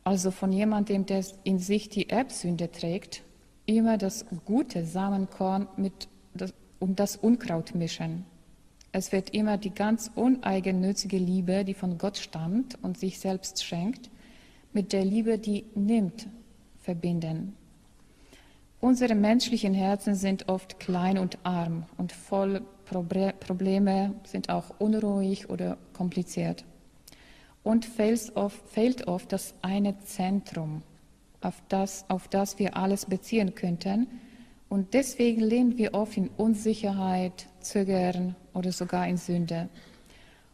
also 0.03 0.29
von 0.29 0.51
jemandem, 0.51 1.05
der 1.05 1.23
in 1.45 1.57
sich 1.57 1.87
die 1.87 2.09
Erbsünde 2.09 2.69
trägt, 2.69 3.23
immer 3.65 3.97
das 3.97 4.25
gute 4.43 4.85
Samenkorn 4.85 5.69
mit 5.77 6.09
das, 6.33 6.53
und 6.79 6.99
das 6.99 7.15
Unkraut 7.15 7.75
mischen. 7.75 8.25
Es 8.91 9.13
wird 9.13 9.29
immer 9.29 9.57
die 9.57 9.69
ganz 9.69 10.11
uneigennützige 10.15 11.17
Liebe, 11.17 11.63
die 11.63 11.73
von 11.73 11.97
Gott 11.97 12.17
stammt 12.17 12.77
und 12.83 12.97
sich 12.97 13.19
selbst 13.19 13.63
schenkt, 13.63 14.09
mit 14.73 14.91
der 14.91 15.05
Liebe, 15.05 15.37
die 15.37 15.63
nimmt, 15.75 16.27
verbinden. 16.81 17.55
Unsere 18.81 19.15
menschlichen 19.15 19.73
Herzen 19.73 20.15
sind 20.15 20.49
oft 20.49 20.77
klein 20.81 21.17
und 21.17 21.37
arm 21.43 21.85
und 21.95 22.11
voll 22.11 22.61
Probleme, 22.83 24.13
sind 24.25 24.49
auch 24.49 24.73
unruhig 24.79 25.49
oder 25.49 25.77
kompliziert 25.93 26.65
und 27.63 27.85
fehlt 27.85 28.35
oft, 28.35 28.59
fehlt 28.69 29.07
oft 29.07 29.31
das 29.31 29.53
eine 29.61 29.99
Zentrum, 29.99 30.81
auf 31.41 31.61
das, 31.69 32.05
auf 32.09 32.27
das 32.27 32.59
wir 32.59 32.77
alles 32.77 33.05
beziehen 33.05 33.55
könnten. 33.55 34.07
Und 34.69 34.93
deswegen 34.93 35.41
lehnen 35.41 35.77
wir 35.77 35.93
oft 35.93 36.15
in 36.17 36.29
Unsicherheit, 36.29 37.47
Zögern 37.59 38.35
oder 38.53 38.71
sogar 38.71 39.07
in 39.07 39.17
Sünde. 39.17 39.69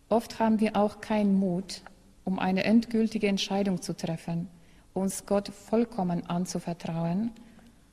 Oft 0.09 0.39
haben 0.39 0.59
wir 0.59 0.75
auch 0.75 1.01
keinen 1.01 1.37
Mut, 1.37 1.81
um 2.23 2.39
eine 2.39 2.63
endgültige 2.63 3.27
Entscheidung 3.27 3.81
zu 3.81 3.95
treffen, 3.95 4.47
uns 4.93 5.25
Gott 5.25 5.49
vollkommen 5.49 6.25
anzuvertrauen. 6.27 7.31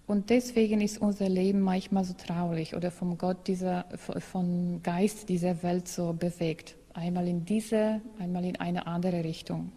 Und 0.07 0.31
deswegen 0.31 0.81
ist 0.81 1.01
unser 1.01 1.29
Leben 1.29 1.61
manchmal 1.61 2.05
so 2.05 2.15
traurig 2.15 2.75
oder 2.75 2.91
vom 2.91 3.19
Gott 3.19 3.47
dieser, 3.47 3.87
vom 3.97 4.83
Geist 4.83 5.29
dieser 5.29 5.63
Welt 5.63 5.89
so 5.89 6.13
bewegt 6.13 6.77
einmal 6.95 7.29
in 7.29 7.45
diese, 7.45 8.01
einmal 8.19 8.45
in 8.45 8.57
eine 8.57 8.87
andere 8.87 9.25
Richtung. 9.25 9.73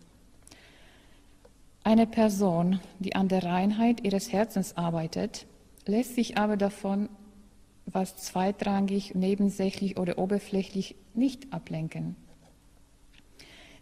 Eine 1.83 2.07
Person, 2.07 2.79
die 2.99 3.15
an 3.15 3.27
der 3.27 3.43
Reinheit 3.43 4.03
ihres 4.03 4.31
Herzens 4.31 4.75
arbeitet, 4.75 5.45
lässt 5.85 6.15
sich 6.15 6.37
aber 6.37 6.57
davon, 6.57 7.09
was 7.85 8.17
zweitrangig, 8.17 9.13
nebensächlich 9.13 9.97
oder 9.97 10.17
oberflächlich 10.17 10.95
nicht 11.13 11.53
ablenken. 11.53 12.15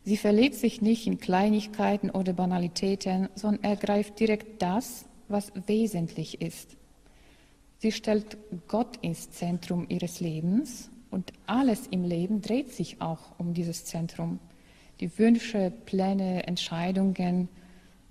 Sie 0.04 0.18
verliert 0.18 0.56
sich 0.56 0.82
nicht 0.82 1.08
in 1.08 1.18
Kleinigkeiten 1.18 2.10
oder 2.10 2.34
Banalitäten, 2.34 3.30
sondern 3.36 3.64
ergreift 3.64 4.20
direkt 4.20 4.62
das, 4.62 5.06
was 5.30 5.54
wesentlich 5.66 6.42
ist. 6.42 6.76
Sie 7.78 7.94
stellt 7.94 8.38
Gott 8.68 8.98
ins 9.02 9.32
Zentrum 9.32 9.86
ihres 9.88 10.20
Lebens 10.20 10.90
und 11.14 11.32
alles 11.46 11.86
im 11.88 12.04
Leben 12.04 12.42
dreht 12.42 12.74
sich 12.74 13.00
auch 13.00 13.38
um 13.38 13.54
dieses 13.54 13.86
Zentrum. 13.86 14.40
Die 15.00 15.18
Wünsche, 15.20 15.72
Pläne, 15.86 16.48
Entscheidungen, 16.48 17.50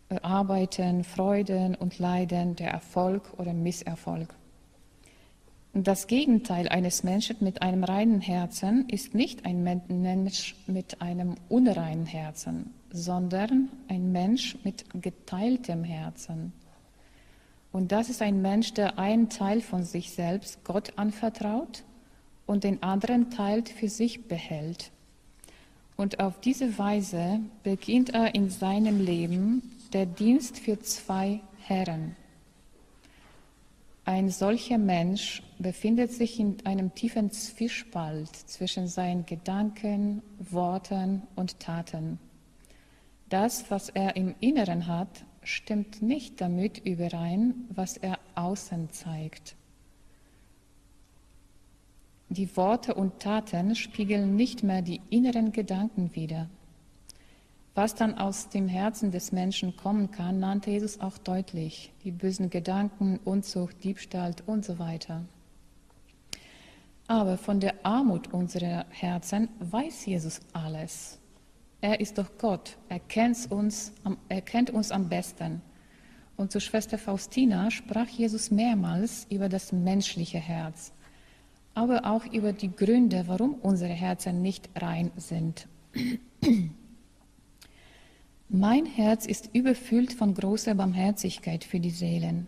äh, 0.08 0.20
Arbeiten, 0.22 1.02
Freuden 1.02 1.74
und 1.74 1.98
Leiden, 1.98 2.54
der 2.54 2.70
Erfolg 2.70 3.34
oder 3.38 3.52
Misserfolg. 3.52 4.32
Das 5.74 6.06
Gegenteil 6.06 6.68
eines 6.68 7.02
Menschen 7.02 7.38
mit 7.40 7.60
einem 7.60 7.82
reinen 7.82 8.20
Herzen 8.20 8.88
ist 8.88 9.14
nicht 9.14 9.46
ein 9.46 9.64
Mensch 9.64 10.54
mit 10.66 11.00
einem 11.00 11.34
unreinen 11.48 12.06
Herzen, 12.06 12.72
sondern 12.90 13.70
ein 13.88 14.12
Mensch 14.12 14.58
mit 14.64 14.84
geteiltem 15.00 15.82
Herzen. 15.82 16.52
Und 17.72 17.90
das 17.90 18.10
ist 18.10 18.22
ein 18.22 18.42
Mensch, 18.42 18.74
der 18.74 18.98
einen 18.98 19.28
Teil 19.30 19.60
von 19.62 19.82
sich 19.82 20.12
selbst 20.12 20.62
Gott 20.62 20.92
anvertraut 20.96 21.84
und 22.52 22.64
den 22.64 22.82
anderen 22.82 23.30
Teil 23.30 23.64
für 23.64 23.88
sich 23.88 24.28
behält. 24.28 24.90
Und 25.96 26.20
auf 26.20 26.38
diese 26.38 26.78
Weise 26.78 27.40
beginnt 27.62 28.10
er 28.10 28.34
in 28.34 28.50
seinem 28.50 29.00
Leben 29.00 29.72
der 29.94 30.04
Dienst 30.04 30.58
für 30.58 30.78
zwei 30.80 31.40
Herren. 31.62 32.14
Ein 34.04 34.28
solcher 34.28 34.76
Mensch 34.76 35.42
befindet 35.58 36.12
sich 36.12 36.38
in 36.38 36.56
einem 36.66 36.94
tiefen 36.94 37.30
Zwiespalt 37.30 38.34
zwischen 38.34 38.86
seinen 38.86 39.24
Gedanken, 39.24 40.20
Worten 40.38 41.22
und 41.36 41.58
Taten. 41.58 42.18
Das, 43.30 43.70
was 43.70 43.88
er 43.88 44.16
im 44.16 44.34
Inneren 44.40 44.88
hat, 44.88 45.24
stimmt 45.42 46.02
nicht 46.02 46.38
damit 46.42 46.84
überein, 46.84 47.64
was 47.70 47.96
er 47.96 48.18
außen 48.34 48.90
zeigt. 48.90 49.56
Die 52.32 52.56
Worte 52.56 52.94
und 52.94 53.20
Taten 53.20 53.74
spiegeln 53.74 54.36
nicht 54.36 54.62
mehr 54.62 54.80
die 54.80 55.02
inneren 55.10 55.52
Gedanken 55.52 56.14
wider. 56.14 56.48
Was 57.74 57.94
dann 57.94 58.16
aus 58.16 58.48
dem 58.48 58.68
Herzen 58.68 59.10
des 59.10 59.32
Menschen 59.32 59.76
kommen 59.76 60.10
kann, 60.10 60.40
nannte 60.40 60.70
Jesus 60.70 60.98
auch 60.98 61.18
deutlich. 61.18 61.92
Die 62.04 62.10
bösen 62.10 62.48
Gedanken, 62.48 63.20
Unzucht, 63.22 63.84
Diebstahl 63.84 64.34
und 64.46 64.64
so 64.64 64.78
weiter. 64.78 65.26
Aber 67.06 67.36
von 67.36 67.60
der 67.60 67.74
Armut 67.84 68.32
unserer 68.32 68.86
Herzen 68.88 69.50
weiß 69.60 70.06
Jesus 70.06 70.40
alles. 70.54 71.18
Er 71.82 72.00
ist 72.00 72.16
doch 72.16 72.38
Gott. 72.38 72.78
Er 72.88 73.00
kennt 73.00 73.52
uns, 73.52 73.92
er 74.30 74.40
kennt 74.40 74.70
uns 74.70 74.90
am 74.90 75.10
besten. 75.10 75.60
Und 76.38 76.50
zu 76.50 76.60
Schwester 76.60 76.96
Faustina 76.96 77.70
sprach 77.70 78.08
Jesus 78.08 78.50
mehrmals 78.50 79.26
über 79.28 79.50
das 79.50 79.70
menschliche 79.70 80.38
Herz, 80.38 80.94
aber 81.74 82.04
auch 82.04 82.24
über 82.26 82.52
die 82.52 82.74
Gründe, 82.74 83.24
warum 83.26 83.54
unsere 83.54 83.92
Herzen 83.92 84.42
nicht 84.42 84.68
rein 84.76 85.10
sind. 85.16 85.68
Mein 88.48 88.84
Herz 88.84 89.24
ist 89.24 89.50
überfüllt 89.54 90.12
von 90.12 90.34
großer 90.34 90.74
Barmherzigkeit 90.74 91.64
für 91.64 91.80
die 91.80 91.90
Seelen. 91.90 92.46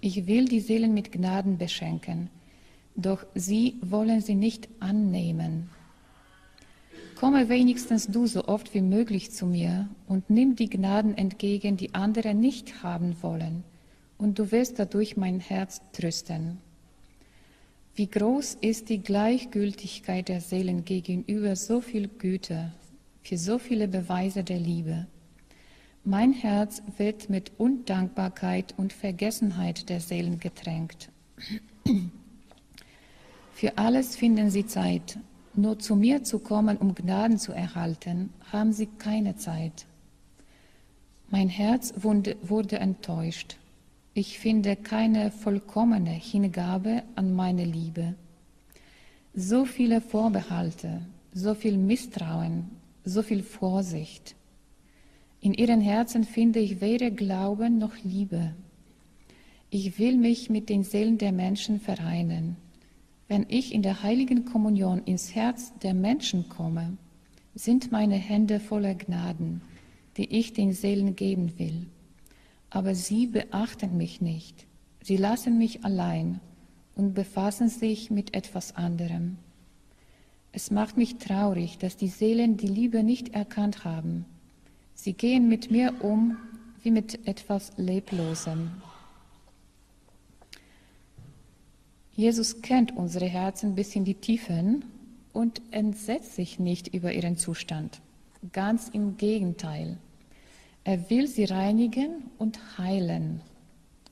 Ich 0.00 0.26
will 0.26 0.44
die 0.44 0.60
Seelen 0.60 0.94
mit 0.94 1.10
Gnaden 1.10 1.58
beschenken, 1.58 2.30
doch 2.94 3.26
sie 3.34 3.76
wollen 3.82 4.20
sie 4.20 4.36
nicht 4.36 4.68
annehmen. 4.78 5.68
Komme 7.16 7.48
wenigstens 7.48 8.06
du 8.06 8.26
so 8.26 8.46
oft 8.46 8.72
wie 8.72 8.80
möglich 8.80 9.30
zu 9.32 9.44
mir 9.44 9.88
und 10.06 10.30
nimm 10.30 10.56
die 10.56 10.70
Gnaden 10.70 11.18
entgegen, 11.18 11.76
die 11.76 11.94
andere 11.94 12.34
nicht 12.34 12.82
haben 12.82 13.14
wollen, 13.20 13.64
und 14.16 14.38
du 14.38 14.52
wirst 14.52 14.78
dadurch 14.78 15.16
mein 15.16 15.40
Herz 15.40 15.82
trösten. 15.92 16.58
Wie 17.94 18.06
groß 18.06 18.58
ist 18.60 18.88
die 18.88 19.02
Gleichgültigkeit 19.02 20.28
der 20.28 20.40
Seelen 20.40 20.84
gegenüber 20.84 21.56
so 21.56 21.80
viel 21.80 22.08
Güte, 22.08 22.72
für 23.22 23.36
so 23.36 23.58
viele 23.58 23.88
Beweise 23.88 24.44
der 24.44 24.58
Liebe. 24.58 25.06
Mein 26.04 26.32
Herz 26.32 26.82
wird 26.96 27.28
mit 27.28 27.52
Undankbarkeit 27.58 28.74
und 28.76 28.92
Vergessenheit 28.92 29.88
der 29.88 30.00
Seelen 30.00 30.40
getränkt. 30.40 31.10
Für 33.52 33.76
alles 33.76 34.16
finden 34.16 34.50
sie 34.50 34.66
Zeit. 34.66 35.18
Nur 35.54 35.78
zu 35.78 35.96
mir 35.96 36.22
zu 36.22 36.38
kommen, 36.38 36.78
um 36.78 36.94
Gnaden 36.94 37.38
zu 37.38 37.52
erhalten, 37.52 38.30
haben 38.50 38.72
sie 38.72 38.86
keine 38.86 39.36
Zeit. 39.36 39.84
Mein 41.28 41.48
Herz 41.48 41.92
wurde 42.02 42.78
enttäuscht. 42.78 43.59
Ich 44.12 44.40
finde 44.40 44.74
keine 44.74 45.30
vollkommene 45.30 46.10
Hingabe 46.10 47.04
an 47.14 47.32
meine 47.32 47.64
Liebe. 47.64 48.16
So 49.34 49.64
viele 49.64 50.00
Vorbehalte, 50.00 51.02
so 51.32 51.54
viel 51.54 51.76
Misstrauen, 51.76 52.70
so 53.04 53.22
viel 53.22 53.44
Vorsicht. 53.44 54.34
In 55.40 55.54
ihren 55.54 55.80
Herzen 55.80 56.24
finde 56.24 56.58
ich 56.58 56.80
weder 56.80 57.12
Glauben 57.12 57.78
noch 57.78 57.94
Liebe. 58.02 58.52
Ich 59.70 60.00
will 60.00 60.16
mich 60.16 60.50
mit 60.50 60.68
den 60.68 60.82
Seelen 60.82 61.16
der 61.16 61.30
Menschen 61.30 61.78
vereinen. 61.78 62.56
Wenn 63.28 63.46
ich 63.48 63.72
in 63.72 63.82
der 63.82 64.02
heiligen 64.02 64.44
Kommunion 64.44 65.04
ins 65.04 65.36
Herz 65.36 65.72
der 65.84 65.94
Menschen 65.94 66.48
komme, 66.48 66.96
sind 67.54 67.92
meine 67.92 68.16
Hände 68.16 68.58
voller 68.58 68.96
Gnaden, 68.96 69.62
die 70.16 70.36
ich 70.36 70.52
den 70.52 70.72
Seelen 70.72 71.14
geben 71.14 71.56
will. 71.60 71.86
Aber 72.70 72.94
sie 72.94 73.26
beachten 73.26 73.96
mich 73.96 74.20
nicht. 74.20 74.66
Sie 75.02 75.16
lassen 75.16 75.58
mich 75.58 75.84
allein 75.84 76.40
und 76.94 77.14
befassen 77.14 77.68
sich 77.68 78.10
mit 78.10 78.34
etwas 78.34 78.76
anderem. 78.76 79.36
Es 80.52 80.70
macht 80.70 80.96
mich 80.96 81.18
traurig, 81.18 81.78
dass 81.78 81.96
die 81.96 82.08
Seelen 82.08 82.56
die 82.56 82.66
Liebe 82.66 83.02
nicht 83.02 83.34
erkannt 83.34 83.84
haben 83.84 84.24
Sie 85.02 85.14
gehen 85.14 85.48
mit 85.48 85.70
mir 85.70 85.94
um 86.04 86.36
wie 86.82 86.90
mit 86.90 87.26
etwas 87.26 87.72
Leblosem. 87.78 88.70
Jesus 92.12 92.60
kennt 92.60 92.94
unsere 92.94 93.24
Herzen 93.24 93.74
bis 93.74 93.96
in 93.96 94.04
die 94.04 94.16
Tiefen 94.16 94.84
und 95.32 95.62
entsetzt 95.70 96.34
sich 96.34 96.58
nicht 96.58 96.88
über 96.88 97.14
ihren 97.14 97.38
Zustand. 97.38 98.02
Ganz 98.52 98.90
im 98.90 99.16
Gegenteil. 99.16 99.96
Er 100.90 101.08
will 101.08 101.28
sie 101.28 101.44
reinigen 101.44 102.32
und 102.36 102.76
heilen. 102.76 103.42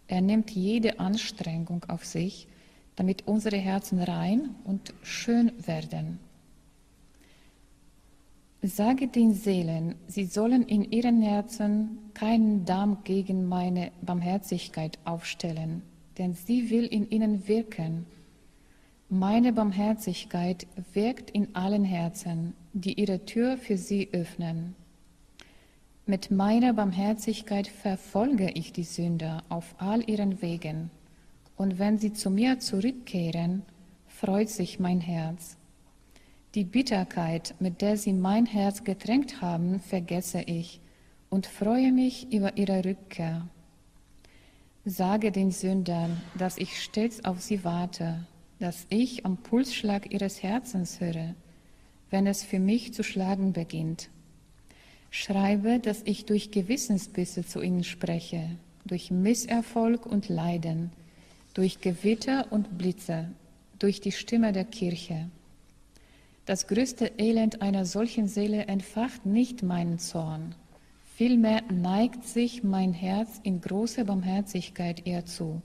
Er 0.06 0.20
nimmt 0.20 0.52
jede 0.52 1.00
Anstrengung 1.00 1.82
auf 1.88 2.04
sich, 2.04 2.46
damit 2.94 3.26
unsere 3.26 3.56
Herzen 3.56 3.98
rein 3.98 4.54
und 4.62 4.94
schön 5.02 5.50
werden. 5.66 6.20
Sage 8.62 9.08
den 9.08 9.34
Seelen, 9.34 9.96
sie 10.06 10.26
sollen 10.26 10.62
in 10.62 10.84
ihren 10.92 11.20
Herzen 11.20 11.98
keinen 12.14 12.64
Damm 12.64 12.98
gegen 13.02 13.48
meine 13.48 13.90
Barmherzigkeit 14.00 15.00
aufstellen, 15.04 15.82
denn 16.16 16.34
sie 16.34 16.70
will 16.70 16.84
in 16.84 17.10
ihnen 17.10 17.48
wirken. 17.48 18.06
Meine 19.08 19.52
Barmherzigkeit 19.52 20.68
wirkt 20.92 21.32
in 21.32 21.56
allen 21.56 21.82
Herzen, 21.82 22.54
die 22.72 23.00
ihre 23.00 23.24
Tür 23.24 23.56
für 23.56 23.76
sie 23.76 24.10
öffnen. 24.12 24.76
Mit 26.10 26.30
meiner 26.30 26.72
Barmherzigkeit 26.72 27.66
verfolge 27.66 28.50
ich 28.52 28.72
die 28.72 28.84
Sünder 28.84 29.42
auf 29.50 29.74
all 29.76 30.08
ihren 30.08 30.40
Wegen, 30.40 30.90
und 31.54 31.78
wenn 31.78 31.98
sie 31.98 32.14
zu 32.14 32.30
mir 32.30 32.60
zurückkehren, 32.60 33.60
freut 34.06 34.48
sich 34.48 34.80
mein 34.80 35.02
Herz. 35.02 35.58
Die 36.54 36.64
Bitterkeit, 36.64 37.54
mit 37.60 37.82
der 37.82 37.98
sie 37.98 38.14
mein 38.14 38.46
Herz 38.46 38.84
getränkt 38.84 39.42
haben, 39.42 39.80
vergesse 39.80 40.40
ich 40.40 40.80
und 41.28 41.46
freue 41.46 41.92
mich 41.92 42.32
über 42.32 42.56
ihre 42.56 42.86
Rückkehr. 42.86 43.46
Sage 44.86 45.30
den 45.30 45.50
Sündern, 45.50 46.22
dass 46.38 46.56
ich 46.56 46.82
stets 46.82 47.22
auf 47.26 47.42
sie 47.42 47.64
warte, 47.64 48.26
dass 48.60 48.86
ich 48.88 49.26
am 49.26 49.36
Pulsschlag 49.36 50.10
ihres 50.10 50.42
Herzens 50.42 51.00
höre, 51.02 51.34
wenn 52.08 52.26
es 52.26 52.44
für 52.44 52.60
mich 52.60 52.94
zu 52.94 53.04
schlagen 53.04 53.52
beginnt. 53.52 54.08
Schreibe, 55.10 55.78
dass 55.78 56.02
ich 56.04 56.26
durch 56.26 56.50
Gewissensbisse 56.50 57.46
zu 57.46 57.60
ihnen 57.62 57.84
spreche, 57.84 58.50
durch 58.84 59.10
Misserfolg 59.10 60.06
und 60.06 60.28
Leiden, 60.28 60.90
durch 61.54 61.80
Gewitter 61.80 62.46
und 62.50 62.78
Blitze, 62.78 63.28
durch 63.78 64.00
die 64.00 64.12
Stimme 64.12 64.52
der 64.52 64.64
Kirche. 64.64 65.28
Das 66.44 66.66
größte 66.66 67.12
Elend 67.18 67.62
einer 67.62 67.84
solchen 67.84 68.28
Seele 68.28 68.66
entfacht 68.66 69.26
nicht 69.26 69.62
meinen 69.62 69.98
Zorn. 69.98 70.54
Vielmehr 71.16 71.62
neigt 71.70 72.24
sich 72.24 72.62
mein 72.62 72.92
Herz 72.92 73.40
in 73.42 73.60
großer 73.60 74.04
Barmherzigkeit 74.04 75.04
ihr 75.04 75.26
zu. 75.26 75.60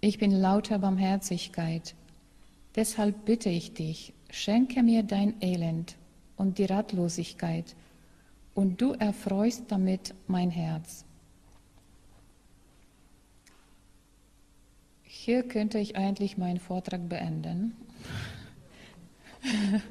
Ich 0.00 0.18
bin 0.18 0.30
lauter 0.30 0.78
Barmherzigkeit. 0.78 1.94
Deshalb 2.76 3.24
bitte 3.24 3.50
ich 3.50 3.74
dich, 3.74 4.12
schenke 4.30 4.82
mir 4.82 5.02
dein 5.02 5.34
Elend 5.42 5.96
und 6.36 6.58
die 6.58 6.64
Ratlosigkeit, 6.64 7.74
und 8.58 8.80
du 8.80 8.90
erfreust 8.94 9.66
damit 9.68 10.16
mein 10.26 10.50
Herz. 10.50 11.04
Hier 15.04 15.44
könnte 15.44 15.78
ich 15.78 15.96
eigentlich 15.96 16.36
meinen 16.38 16.58
Vortrag 16.58 17.08
beenden. 17.08 17.76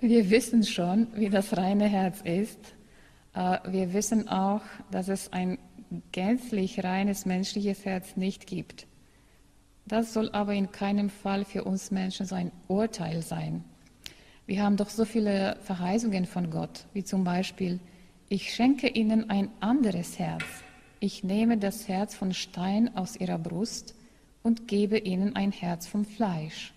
Wir 0.00 0.30
wissen 0.30 0.64
schon, 0.64 1.06
wie 1.14 1.30
das 1.30 1.56
reine 1.56 1.86
Herz 1.86 2.22
ist. 2.22 2.58
Äh, 3.34 3.58
wir 3.68 3.92
wissen 3.92 4.28
auch, 4.28 4.62
dass 4.90 5.06
es 5.06 5.32
ein 5.32 5.58
gänzlich 6.10 6.82
reines 6.82 7.24
menschliches 7.24 7.84
Herz 7.84 8.16
nicht 8.16 8.48
gibt. 8.48 8.88
Das 9.86 10.12
soll 10.12 10.28
aber 10.32 10.54
in 10.54 10.72
keinem 10.72 11.08
Fall 11.08 11.44
für 11.44 11.62
uns 11.62 11.92
Menschen 11.92 12.26
so 12.26 12.34
ein 12.34 12.50
Urteil 12.66 13.22
sein. 13.22 13.62
Wir 14.46 14.62
haben 14.62 14.76
doch 14.76 14.90
so 14.90 15.06
viele 15.06 15.56
Verheißungen 15.62 16.26
von 16.26 16.50
Gott, 16.50 16.84
wie 16.92 17.02
zum 17.02 17.24
Beispiel, 17.24 17.80
ich 18.28 18.54
schenke 18.54 18.88
ihnen 18.88 19.30
ein 19.30 19.48
anderes 19.60 20.18
Herz. 20.18 20.44
Ich 21.00 21.24
nehme 21.24 21.56
das 21.56 21.88
Herz 21.88 22.14
von 22.14 22.34
Stein 22.34 22.94
aus 22.94 23.16
ihrer 23.16 23.38
Brust 23.38 23.94
und 24.42 24.68
gebe 24.68 24.98
ihnen 24.98 25.34
ein 25.34 25.50
Herz 25.50 25.86
vom 25.86 26.04
Fleisch. 26.04 26.74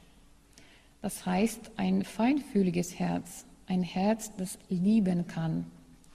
Das 1.02 1.26
heißt 1.26 1.72
ein 1.76 2.06
feinfühliges 2.06 3.00
Herz, 3.00 3.46
ein 3.68 3.84
Herz, 3.84 4.32
das 4.38 4.58
lieben 4.70 5.28
kann. 5.28 5.66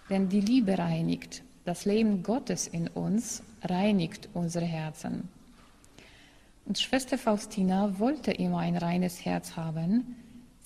Denn 0.08 0.28
die 0.30 0.40
Liebe 0.40 0.78
reinigt. 0.78 1.42
Das 1.64 1.84
Leben 1.84 2.22
Gottes 2.22 2.66
in 2.66 2.88
uns 2.88 3.42
reinigt 3.62 4.28
unsere 4.32 4.64
Herzen. 4.64 5.28
Und 6.64 6.78
Schwester 6.78 7.18
Faustina 7.18 7.98
wollte 7.98 8.32
immer 8.32 8.58
ein 8.58 8.76
reines 8.76 9.24
Herz 9.24 9.56
haben. 9.56 10.16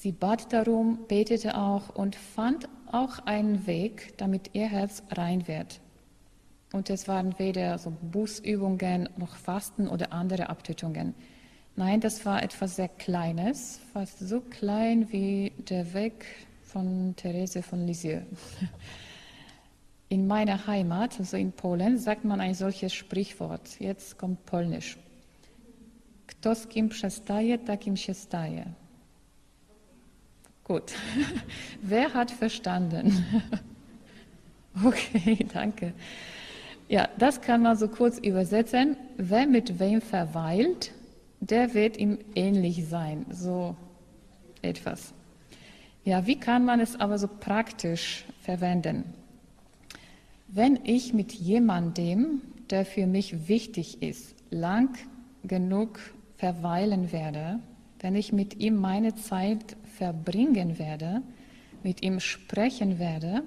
Sie 0.07 0.13
bat 0.13 0.53
darum, 0.53 1.01
betete 1.09 1.59
auch 1.59 1.89
und 1.89 2.15
fand 2.15 2.69
auch 2.93 3.19
einen 3.27 3.67
Weg, 3.67 4.17
damit 4.19 4.51
ihr 4.53 4.69
Herz 4.69 5.03
rein 5.11 5.49
wird. 5.49 5.81
Und 6.73 6.91
es 6.91 7.09
waren 7.09 7.37
weder 7.41 7.77
so 7.79 7.93
Bußübungen 8.13 9.09
noch 9.17 9.35
Fasten 9.35 9.89
oder 9.89 10.13
andere 10.13 10.49
Abtötungen. 10.49 11.17
Nein, 11.75 12.01
das 12.01 12.25
war 12.25 12.41
etwas 12.41 12.77
sehr 12.77 12.87
Kleines, 12.87 13.81
fast 13.93 14.21
so 14.21 14.41
klein 14.41 15.11
wie 15.11 15.51
der 15.59 15.93
Weg 15.93 16.25
von 16.63 17.17
Therese 17.17 17.65
von 17.65 17.85
Lisieux. 17.85 18.23
In 20.09 20.29
meiner 20.29 20.69
Heimat, 20.69 21.19
also 21.19 21.37
in 21.37 21.51
Polen, 21.51 21.99
sagt 21.99 22.25
man 22.25 22.41
ein 22.41 22.55
solches 22.55 22.95
Sprichwort. 22.95 23.81
Jetzt 23.81 24.19
kommt 24.19 24.47
Polnisch. 24.47 24.99
Kto 26.29 26.55
z 26.55 26.69
kim 26.69 26.89
przestaje, 26.91 27.59
takim 27.59 27.97
się 27.97 28.15
staje. 28.15 28.86
Gut. 30.67 30.95
Wer 31.81 32.12
hat 32.12 32.33
verstanden? 32.33 33.25
okay, 34.85 35.47
danke. 35.53 35.93
Ja, 36.89 37.09
das 37.19 37.41
kann 37.41 37.62
man 37.62 37.77
so 37.77 37.87
kurz 37.87 38.19
übersetzen. 38.19 38.97
Wer 39.17 39.47
mit 39.47 39.79
wem 39.79 40.01
verweilt, 40.01 40.91
der 41.39 41.73
wird 41.73 41.97
ihm 41.99 42.19
ähnlich 42.35 42.85
sein. 42.89 43.27
So 43.31 43.77
etwas. 44.61 45.14
Ja, 46.05 46.27
wie 46.27 46.41
kann 46.41 46.64
man 46.64 46.81
es 46.81 46.99
aber 46.99 47.19
so 47.19 47.29
praktisch 47.29 48.25
verwenden? 48.43 49.05
Wenn 50.49 50.81
ich 50.83 51.14
mit 51.14 51.31
jemandem, 51.33 52.43
der 52.71 52.85
für 52.85 53.07
mich 53.07 53.47
wichtig 53.47 54.03
ist, 54.03 54.35
lang 54.51 54.99
genug 55.45 56.01
verweilen 56.39 57.12
werde, 57.12 57.61
wenn 58.01 58.17
ich 58.17 58.33
mit 58.33 58.57
ihm 58.59 58.77
meine 58.77 59.14
Zeit 59.14 59.77
verbringen 59.97 60.78
werde, 60.78 61.22
mit 61.82 62.03
ihm 62.03 62.20
sprechen 62.20 62.99
werde, 62.99 63.42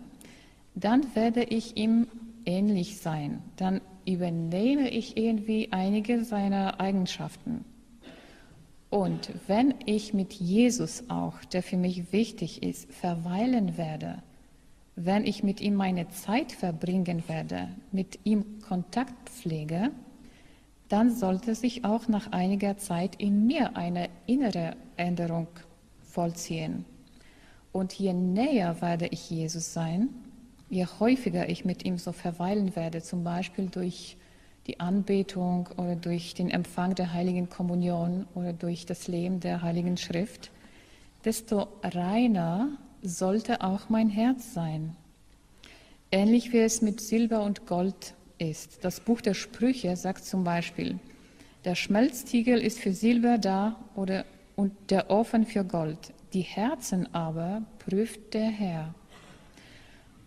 dann 0.75 1.15
werde 1.15 1.43
ich 1.43 1.77
ihm 1.77 2.07
ähnlich 2.45 2.97
sein. 2.97 3.41
Dann 3.57 3.81
übernehme 4.05 4.89
ich 4.89 5.17
irgendwie 5.17 5.69
einige 5.71 6.23
seiner 6.23 6.79
Eigenschaften. 6.79 7.65
Und 8.89 9.31
wenn 9.47 9.75
ich 9.85 10.13
mit 10.13 10.33
Jesus 10.33 11.03
auch, 11.09 11.43
der 11.45 11.61
für 11.61 11.77
mich 11.77 12.11
wichtig 12.11 12.63
ist, 12.63 12.91
verweilen 12.91 13.77
werde, 13.77 14.23
wenn 14.95 15.25
ich 15.25 15.43
mit 15.43 15.61
ihm 15.61 15.75
meine 15.75 16.09
Zeit 16.09 16.51
verbringen 16.51 17.23
werde, 17.27 17.69
mit 17.91 18.19
ihm 18.23 18.59
Kontakt 18.67 19.29
pflege, 19.29 19.91
dann 20.89 21.15
sollte 21.15 21.53
sich 21.53 21.85
auch 21.85 22.07
nach 22.07 22.31
einiger 22.31 22.77
Zeit 22.77 23.15
in 23.17 23.45
mir 23.45 23.77
eine 23.77 24.09
innere 24.25 24.75
Änderung 24.97 25.47
vollziehen. 26.19 26.83
Und 27.71 27.93
je 27.93 28.11
näher 28.11 28.81
werde 28.81 29.07
ich 29.07 29.29
Jesus 29.29 29.71
sein, 29.71 30.09
je 30.69 30.85
häufiger 30.99 31.47
ich 31.47 31.63
mit 31.63 31.85
ihm 31.85 31.97
so 31.97 32.11
verweilen 32.11 32.75
werde, 32.75 33.01
zum 33.01 33.23
Beispiel 33.23 33.67
durch 33.67 34.17
die 34.67 34.81
Anbetung 34.81 35.69
oder 35.77 35.95
durch 35.95 36.33
den 36.33 36.49
Empfang 36.49 36.93
der 36.93 37.13
heiligen 37.13 37.47
Kommunion 37.47 38.27
oder 38.35 38.51
durch 38.51 38.85
das 38.85 39.07
Leben 39.07 39.39
der 39.39 39.61
heiligen 39.61 39.95
Schrift, 39.95 40.51
desto 41.23 41.69
reiner 41.83 42.67
sollte 43.01 43.61
auch 43.61 43.87
mein 43.87 44.09
Herz 44.09 44.53
sein. 44.53 44.97
Ähnlich 46.11 46.51
wie 46.51 46.59
es 46.59 46.81
mit 46.81 46.99
Silber 46.99 47.43
und 47.43 47.65
Gold 47.65 48.13
ist. 48.39 48.83
Das 48.83 48.99
Buch 48.99 49.21
der 49.21 49.35
Sprüche 49.35 49.95
sagt 49.95 50.25
zum 50.25 50.43
Beispiel, 50.43 50.99
der 51.63 51.75
Schmelztiegel 51.75 52.59
ist 52.59 52.79
für 52.79 52.91
Silber 52.91 53.37
da 53.37 53.77
oder, 53.95 54.25
und 54.59 54.73
der 54.89 55.09
Ofen 55.09 55.45
für 55.45 55.63
Gold. 55.63 56.11
Die 56.33 56.41
Herzen 56.41 57.15
aber 57.15 57.61
prüft 57.79 58.33
der 58.33 58.49
Herr. 58.49 58.93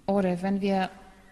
Oder 0.06 0.40
wenn 0.40 0.62
wir 0.62 0.88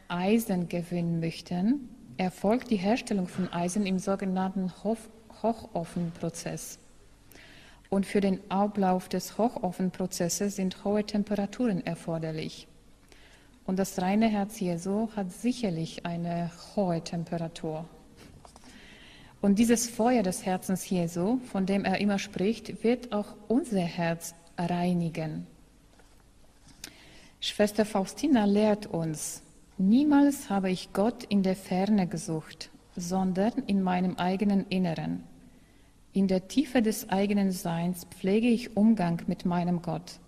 Eisen 0.09 0.69
gewinnen 0.69 1.19
möchten, 1.19 1.89
erfolgt 2.19 2.71
die 2.71 2.77
Herstellung 2.77 3.27
von 3.27 3.51
Eisen 3.55 3.87
im 3.87 3.99
sogenannten 3.99 4.71
Hochofenprozess. 4.85 6.79
Und 7.89 8.05
für 8.05 8.21
den 8.21 8.39
Ablauf 8.51 9.09
des 9.09 9.39
Hochofenprozesses 9.39 10.57
sind 10.57 10.85
hohe 10.85 11.03
Temperaturen 11.03 11.87
erforderlich. 11.87 12.69
Und 13.65 13.79
das 13.79 13.99
reine 14.03 14.29
Herz 14.29 14.61
Jesu 14.61 15.09
hat 15.17 15.33
sicherlich 15.33 16.05
eine 16.05 16.51
hohe 16.77 17.01
Temperatur. 17.03 17.87
Und 19.41 19.59
dieses 19.59 19.89
Feuer 19.89 20.23
des 20.23 20.45
Herzens 20.45 20.89
Jesu, 20.91 21.39
von 21.51 21.65
dem 21.65 21.85
er 21.85 21.99
immer 21.99 22.19
spricht, 22.19 22.85
wird 22.85 23.13
auch 23.13 23.35
unser 23.49 23.81
Herz 23.81 24.35
reinigen. 24.59 25.47
Schwester 27.41 27.87
Faustina 27.87 28.45
lehrt 28.45 28.87
uns, 28.87 29.43
niemals 29.79 30.51
habe 30.51 30.71
ich 30.71 30.93
Gott 30.93 31.25
in 31.25 31.43
der 31.43 31.57
Ferne 31.57 32.07
gesucht, 32.07 32.71
sondern 32.97 33.53
in 33.67 33.83
meinem 33.83 34.17
eigenen 34.17 34.67
Inneren. 34.69 35.25
In 36.13 36.29
der 36.29 36.49
Tiefe 36.49 36.83
des 36.83 37.09
eigenen 37.09 37.51
Seins 37.51 38.07
pflege 38.11 38.49
ich 38.49 38.77
Umgang 38.77 39.23
mit 39.27 39.47
meinem 39.47 39.81
Gott. 39.81 40.19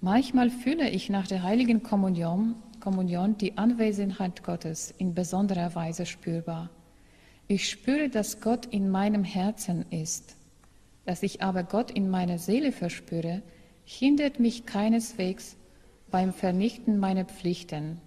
Manchmal 0.00 0.50
fühle 0.50 0.88
ich 0.90 1.10
nach 1.10 1.26
der 1.26 1.42
heiligen 1.42 1.82
Kommunion, 1.82 2.54
Kommunion 2.78 3.36
die 3.36 3.58
Anwesenheit 3.58 4.44
Gottes 4.44 4.94
in 4.96 5.14
besonderer 5.14 5.74
Weise 5.74 6.06
spürbar. 6.06 6.70
Ich 7.50 7.70
spüre, 7.70 8.10
dass 8.10 8.42
Gott 8.42 8.66
in 8.66 8.90
meinem 8.90 9.24
Herzen 9.24 9.86
ist. 9.90 10.36
Dass 11.06 11.22
ich 11.22 11.40
aber 11.40 11.62
Gott 11.62 11.90
in 11.90 12.10
meiner 12.10 12.36
Seele 12.36 12.72
verspüre, 12.72 13.40
hindert 13.86 14.38
mich 14.38 14.66
keineswegs 14.66 15.56
beim 16.10 16.34
Vernichten 16.34 16.98
meiner 16.98 17.24
Pflichten. 17.24 18.02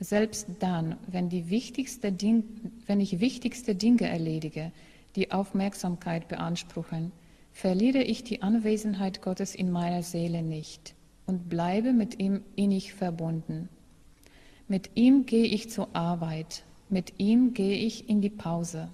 Selbst 0.00 0.48
dann, 0.58 0.96
wenn, 1.06 1.28
Ding, 1.28 2.44
wenn 2.86 3.00
ich 3.00 3.20
wichtigste 3.20 3.76
Dinge 3.76 4.08
erledige, 4.08 4.72
die 5.14 5.30
Aufmerksamkeit 5.30 6.26
beanspruchen, 6.26 7.12
verliere 7.52 8.02
ich 8.02 8.24
die 8.24 8.42
Anwesenheit 8.42 9.22
Gottes 9.22 9.54
in 9.54 9.70
meiner 9.70 10.02
Seele 10.02 10.42
nicht 10.42 10.94
und 11.26 11.48
bleibe 11.48 11.92
mit 11.92 12.18
ihm 12.18 12.42
innig 12.56 12.92
verbunden. 12.92 13.68
Mit 14.66 14.90
ihm 14.96 15.26
gehe 15.26 15.46
ich 15.46 15.70
zur 15.70 15.94
Arbeit, 15.94 16.64
mit 16.90 17.14
ihm 17.18 17.54
gehe 17.54 17.76
ich 17.76 18.08
in 18.08 18.20
die 18.20 18.30
Pause, 18.30 18.88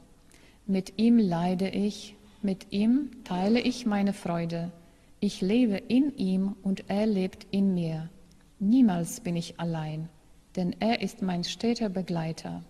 mit 0.66 0.94
ihm 0.96 1.18
leide 1.18 1.68
ich, 1.68 2.16
mit 2.42 2.72
ihm 2.72 3.10
teile 3.24 3.60
ich 3.60 3.86
meine 3.86 4.12
Freude. 4.12 4.72
Ich 5.20 5.40
lebe 5.40 5.76
in 5.76 6.16
ihm 6.16 6.56
und 6.62 6.84
er 6.88 7.06
lebt 7.06 7.46
in 7.50 7.74
mir. 7.74 8.10
Niemals 8.58 9.20
bin 9.20 9.36
ich 9.36 9.58
allein, 9.58 10.08
denn 10.56 10.74
er 10.80 11.02
ist 11.02 11.22
mein 11.22 11.44
steter 11.44 11.88
Begleiter. 11.88 12.62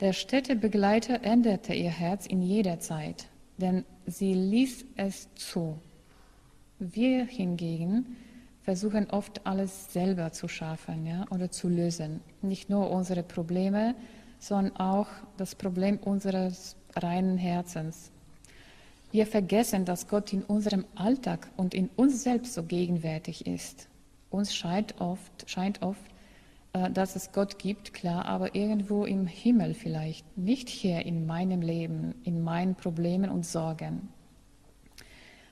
Der 0.00 0.12
stete 0.12 0.56
Begleiter 0.56 1.22
änderte 1.22 1.72
ihr 1.72 1.90
Herz 1.90 2.26
in 2.26 2.42
jeder 2.42 2.80
Zeit, 2.80 3.28
denn 3.58 3.84
sie 4.06 4.34
ließ 4.34 4.84
es 4.96 5.32
zu. 5.34 5.78
Wir 6.78 7.24
hingegen 7.24 8.16
versuchen 8.66 9.08
oft 9.10 9.46
alles 9.46 9.92
selber 9.92 10.32
zu 10.32 10.48
schaffen 10.48 11.06
ja, 11.06 11.24
oder 11.30 11.52
zu 11.52 11.68
lösen. 11.68 12.20
Nicht 12.42 12.68
nur 12.68 12.90
unsere 12.90 13.22
Probleme, 13.22 13.94
sondern 14.40 14.76
auch 14.76 15.06
das 15.36 15.54
Problem 15.54 15.98
unseres 15.98 16.74
reinen 16.96 17.38
Herzens. 17.38 18.10
Wir 19.12 19.24
vergessen, 19.24 19.84
dass 19.84 20.08
Gott 20.08 20.32
in 20.32 20.42
unserem 20.42 20.84
Alltag 20.96 21.48
und 21.56 21.74
in 21.74 21.90
uns 21.94 22.24
selbst 22.24 22.54
so 22.54 22.64
gegenwärtig 22.64 23.46
ist. 23.46 23.88
Uns 24.30 24.52
scheint 24.52 25.00
oft, 25.00 25.48
scheint 25.48 25.82
oft, 25.82 26.10
äh, 26.72 26.90
dass 26.90 27.14
es 27.14 27.30
Gott 27.30 27.60
gibt, 27.60 27.94
klar, 27.94 28.24
aber 28.24 28.56
irgendwo 28.56 29.04
im 29.04 29.28
Himmel 29.28 29.74
vielleicht, 29.74 30.36
nicht 30.36 30.68
hier 30.68 31.06
in 31.06 31.24
meinem 31.24 31.62
Leben, 31.62 32.16
in 32.24 32.42
meinen 32.42 32.74
Problemen 32.74 33.30
und 33.30 33.46
Sorgen. 33.46 34.08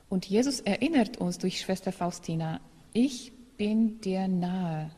Und 0.08 0.26
Jesus 0.26 0.58
erinnert 0.58 1.18
uns 1.18 1.38
durch 1.38 1.60
Schwester 1.60 1.92
Faustina, 1.92 2.60
ich 2.94 3.32
bin 3.56 4.00
dir 4.00 4.28
nahe 4.28 4.88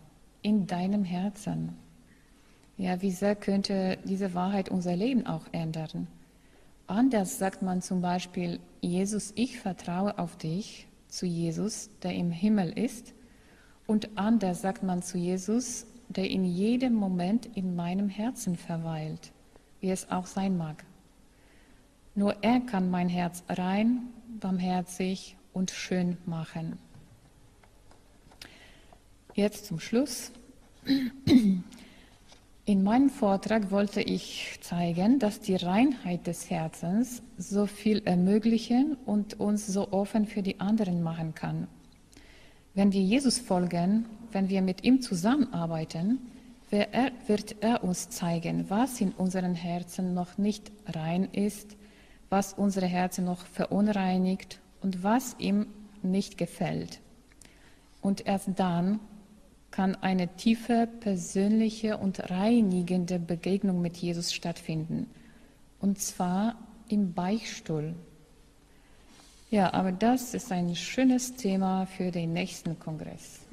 in 0.43 0.67
deinem 0.67 1.03
Herzen. 1.03 1.75
Ja, 2.77 3.01
wie 3.01 3.11
sehr 3.11 3.35
könnte 3.35 3.97
diese 4.05 4.35
Wahrheit 4.35 4.69
unser 4.69 4.95
Leben 4.95 5.27
auch 5.27 5.47
ändern? 5.53 6.07
Anders 6.87 7.39
sagt 7.39 7.63
man 7.63 7.81
zum 7.81 8.03
Beispiel, 8.03 8.61
Jesus, 8.83 9.33
ich 9.35 9.59
vertraue 9.59 10.19
auf 10.19 10.37
dich, 10.37 10.87
zu 11.09 11.25
Jesus, 11.25 11.89
der 12.03 12.15
im 12.15 12.31
Himmel 12.31 12.79
ist. 12.79 13.15
Und 13.87 14.11
anders 14.19 14.61
sagt 14.61 14.83
man 14.83 15.03
zu 15.03 15.17
Jesus, 15.17 15.87
der 16.09 16.29
in 16.29 16.45
jedem 16.45 16.93
Moment 16.93 17.47
in 17.57 17.75
meinem 17.77 18.11
Herzen 18.11 18.57
verweilt, 18.57 19.33
wie 19.81 19.91
es 19.91 20.11
auch 20.11 20.27
sein 20.27 20.59
mag. 20.59 20.85
Nur 22.15 22.43
er 22.43 22.61
kann 22.61 22.91
mein 22.91 23.09
Herz 23.09 23.43
rein, 23.49 24.09
barmherzig 24.39 25.39
und 25.55 25.71
schön 25.71 26.19
machen. 26.27 26.79
Jetzt 29.37 29.67
zum 29.67 29.79
Schluss. 29.81 30.33
In 32.65 32.83
meinem 32.83 33.11
Vortrag 33.11 33.71
wollte 33.71 34.01
ich 34.01 34.57
zeigen, 34.63 35.19
dass 35.19 35.41
die 35.41 35.57
Reinheit 35.57 36.27
des 36.27 36.49
Herzens 36.49 37.21
so 37.37 37.67
viel 37.67 38.01
ermöglichen 38.07 38.97
und 39.05 39.39
uns 39.39 39.67
so 39.67 39.93
offen 39.93 40.25
für 40.25 40.41
die 40.41 40.59
anderen 40.59 41.03
machen 41.03 41.35
kann. 41.35 41.69
Wenn 42.73 42.93
wir 42.93 43.03
Jesus 43.03 43.39
folgen, 43.39 44.07
wenn 44.33 44.49
wir 44.49 44.63
mit 44.63 44.85
ihm 44.85 45.03
zusammenarbeiten, 45.03 46.19
wird 46.71 47.57
er 47.61 47.85
uns 47.85 48.09
zeigen, 48.09 48.71
was 48.71 49.03
in 49.03 49.13
unseren 49.13 49.55
Herzen 49.55 50.15
noch 50.15 50.39
nicht 50.39 50.73
rein 50.87 51.29
ist, 51.33 51.77
was 52.31 52.55
unsere 52.55 52.87
Herzen 52.87 53.27
noch 53.27 53.45
verunreinigt 53.45 54.61
und 54.81 55.03
was 55.03 55.37
ihm 55.39 55.67
nicht 56.03 56.39
gefällt. 56.39 57.01
Und 58.01 58.27
erst 58.27 58.49
dann 58.57 58.99
kann 59.71 59.95
eine 59.97 60.37
tiefe, 60.37 60.89
persönliche 61.01 61.99
und 61.99 62.31
reinigende 62.31 63.19
Begegnung 63.19 63.83
mit 63.83 63.97
Jesus 63.97 64.33
stattfinden. 64.33 65.11
Und 65.81 66.01
zwar 66.01 66.57
im 66.89 67.13
Beichtstuhl. 67.13 67.95
Ja, 69.51 69.73
aber 69.73 69.93
das 69.93 70.35
ist 70.35 70.51
ein 70.51 70.75
schönes 70.75 71.35
Thema 71.37 71.87
für 71.87 72.11
den 72.11 72.33
nächsten 72.33 72.79
Kongress. 72.79 73.46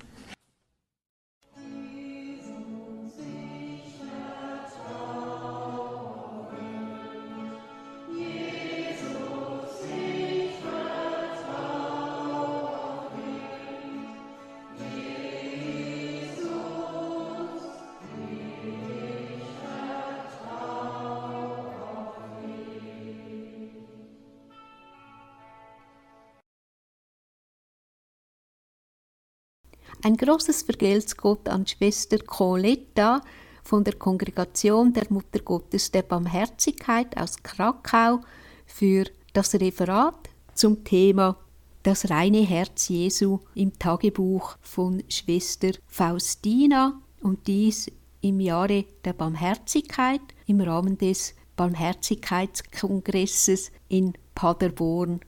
Ein 30.06 30.18
großes 30.18 30.64
Vergelt's 30.64 31.16
Gott 31.16 31.48
an 31.48 31.66
Schwester 31.66 32.18
Coletta 32.18 33.22
von 33.64 33.86
der 33.86 33.96
Kongregation 33.96 34.92
der 34.92 35.06
Mutter 35.08 35.40
Gottes 35.40 35.92
der 35.92 36.02
Barmherzigkeit 36.02 37.16
aus 37.16 37.42
Krakau 37.42 38.20
für 38.66 39.06
das 39.32 39.56
Referat 39.56 40.30
zum 40.54 40.84
Thema 40.84 41.38
Das 41.84 42.10
reine 42.10 42.42
Herz 42.42 42.90
Jesu 42.90 43.40
im 43.56 43.80
Tagebuch 43.80 44.58
von 44.60 45.02
Schwester 45.08 45.72
Faustina 45.88 47.02
und 47.22 47.48
dies 47.48 47.90
im 48.20 48.42
Jahre 48.42 48.84
der 49.06 49.14
Barmherzigkeit 49.14 50.20
im 50.48 50.60
Rahmen 50.60 50.98
des 50.98 51.34
Barmherzigkeitskongresses 51.56 53.72
in 53.88 54.12
Paderborn. 54.36 55.22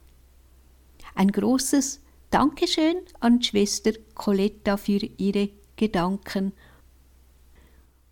Ein 1.13 1.31
großes 1.31 2.01
Dankeschön 2.35 2.97
an 3.21 3.41
Schwester 3.41 3.93
Coletta 4.13 4.75
für 4.75 4.99
ihre 5.15 5.51
Gedanken. 5.77 6.51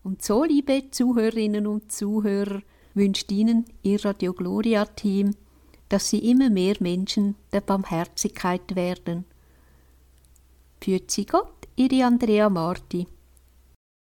Und 0.02 0.24
so, 0.24 0.46
liebe 0.46 0.92
Zuhörerinnen 0.92 1.68
und 1.68 1.92
Zuhörer, 1.92 2.62
wünscht 2.94 3.30
Ihnen 3.34 3.66
Ihr 3.82 4.06
Radio 4.06 4.32
Gloria 4.32 4.86
Team, 4.86 5.36
dass 5.90 6.10
Sie 6.10 6.20
immer 6.20 6.50
mehr 6.50 6.78
Menschen 6.80 7.36
der 7.52 7.60
Barmherzigkeit 7.60 8.78
werden. 8.78 9.26
Führt 10.80 11.12
Sie 11.12 11.26
Gott, 11.26 11.68
Ihre 11.76 12.06
Andrea 12.06 12.50
Marti. 12.50 13.06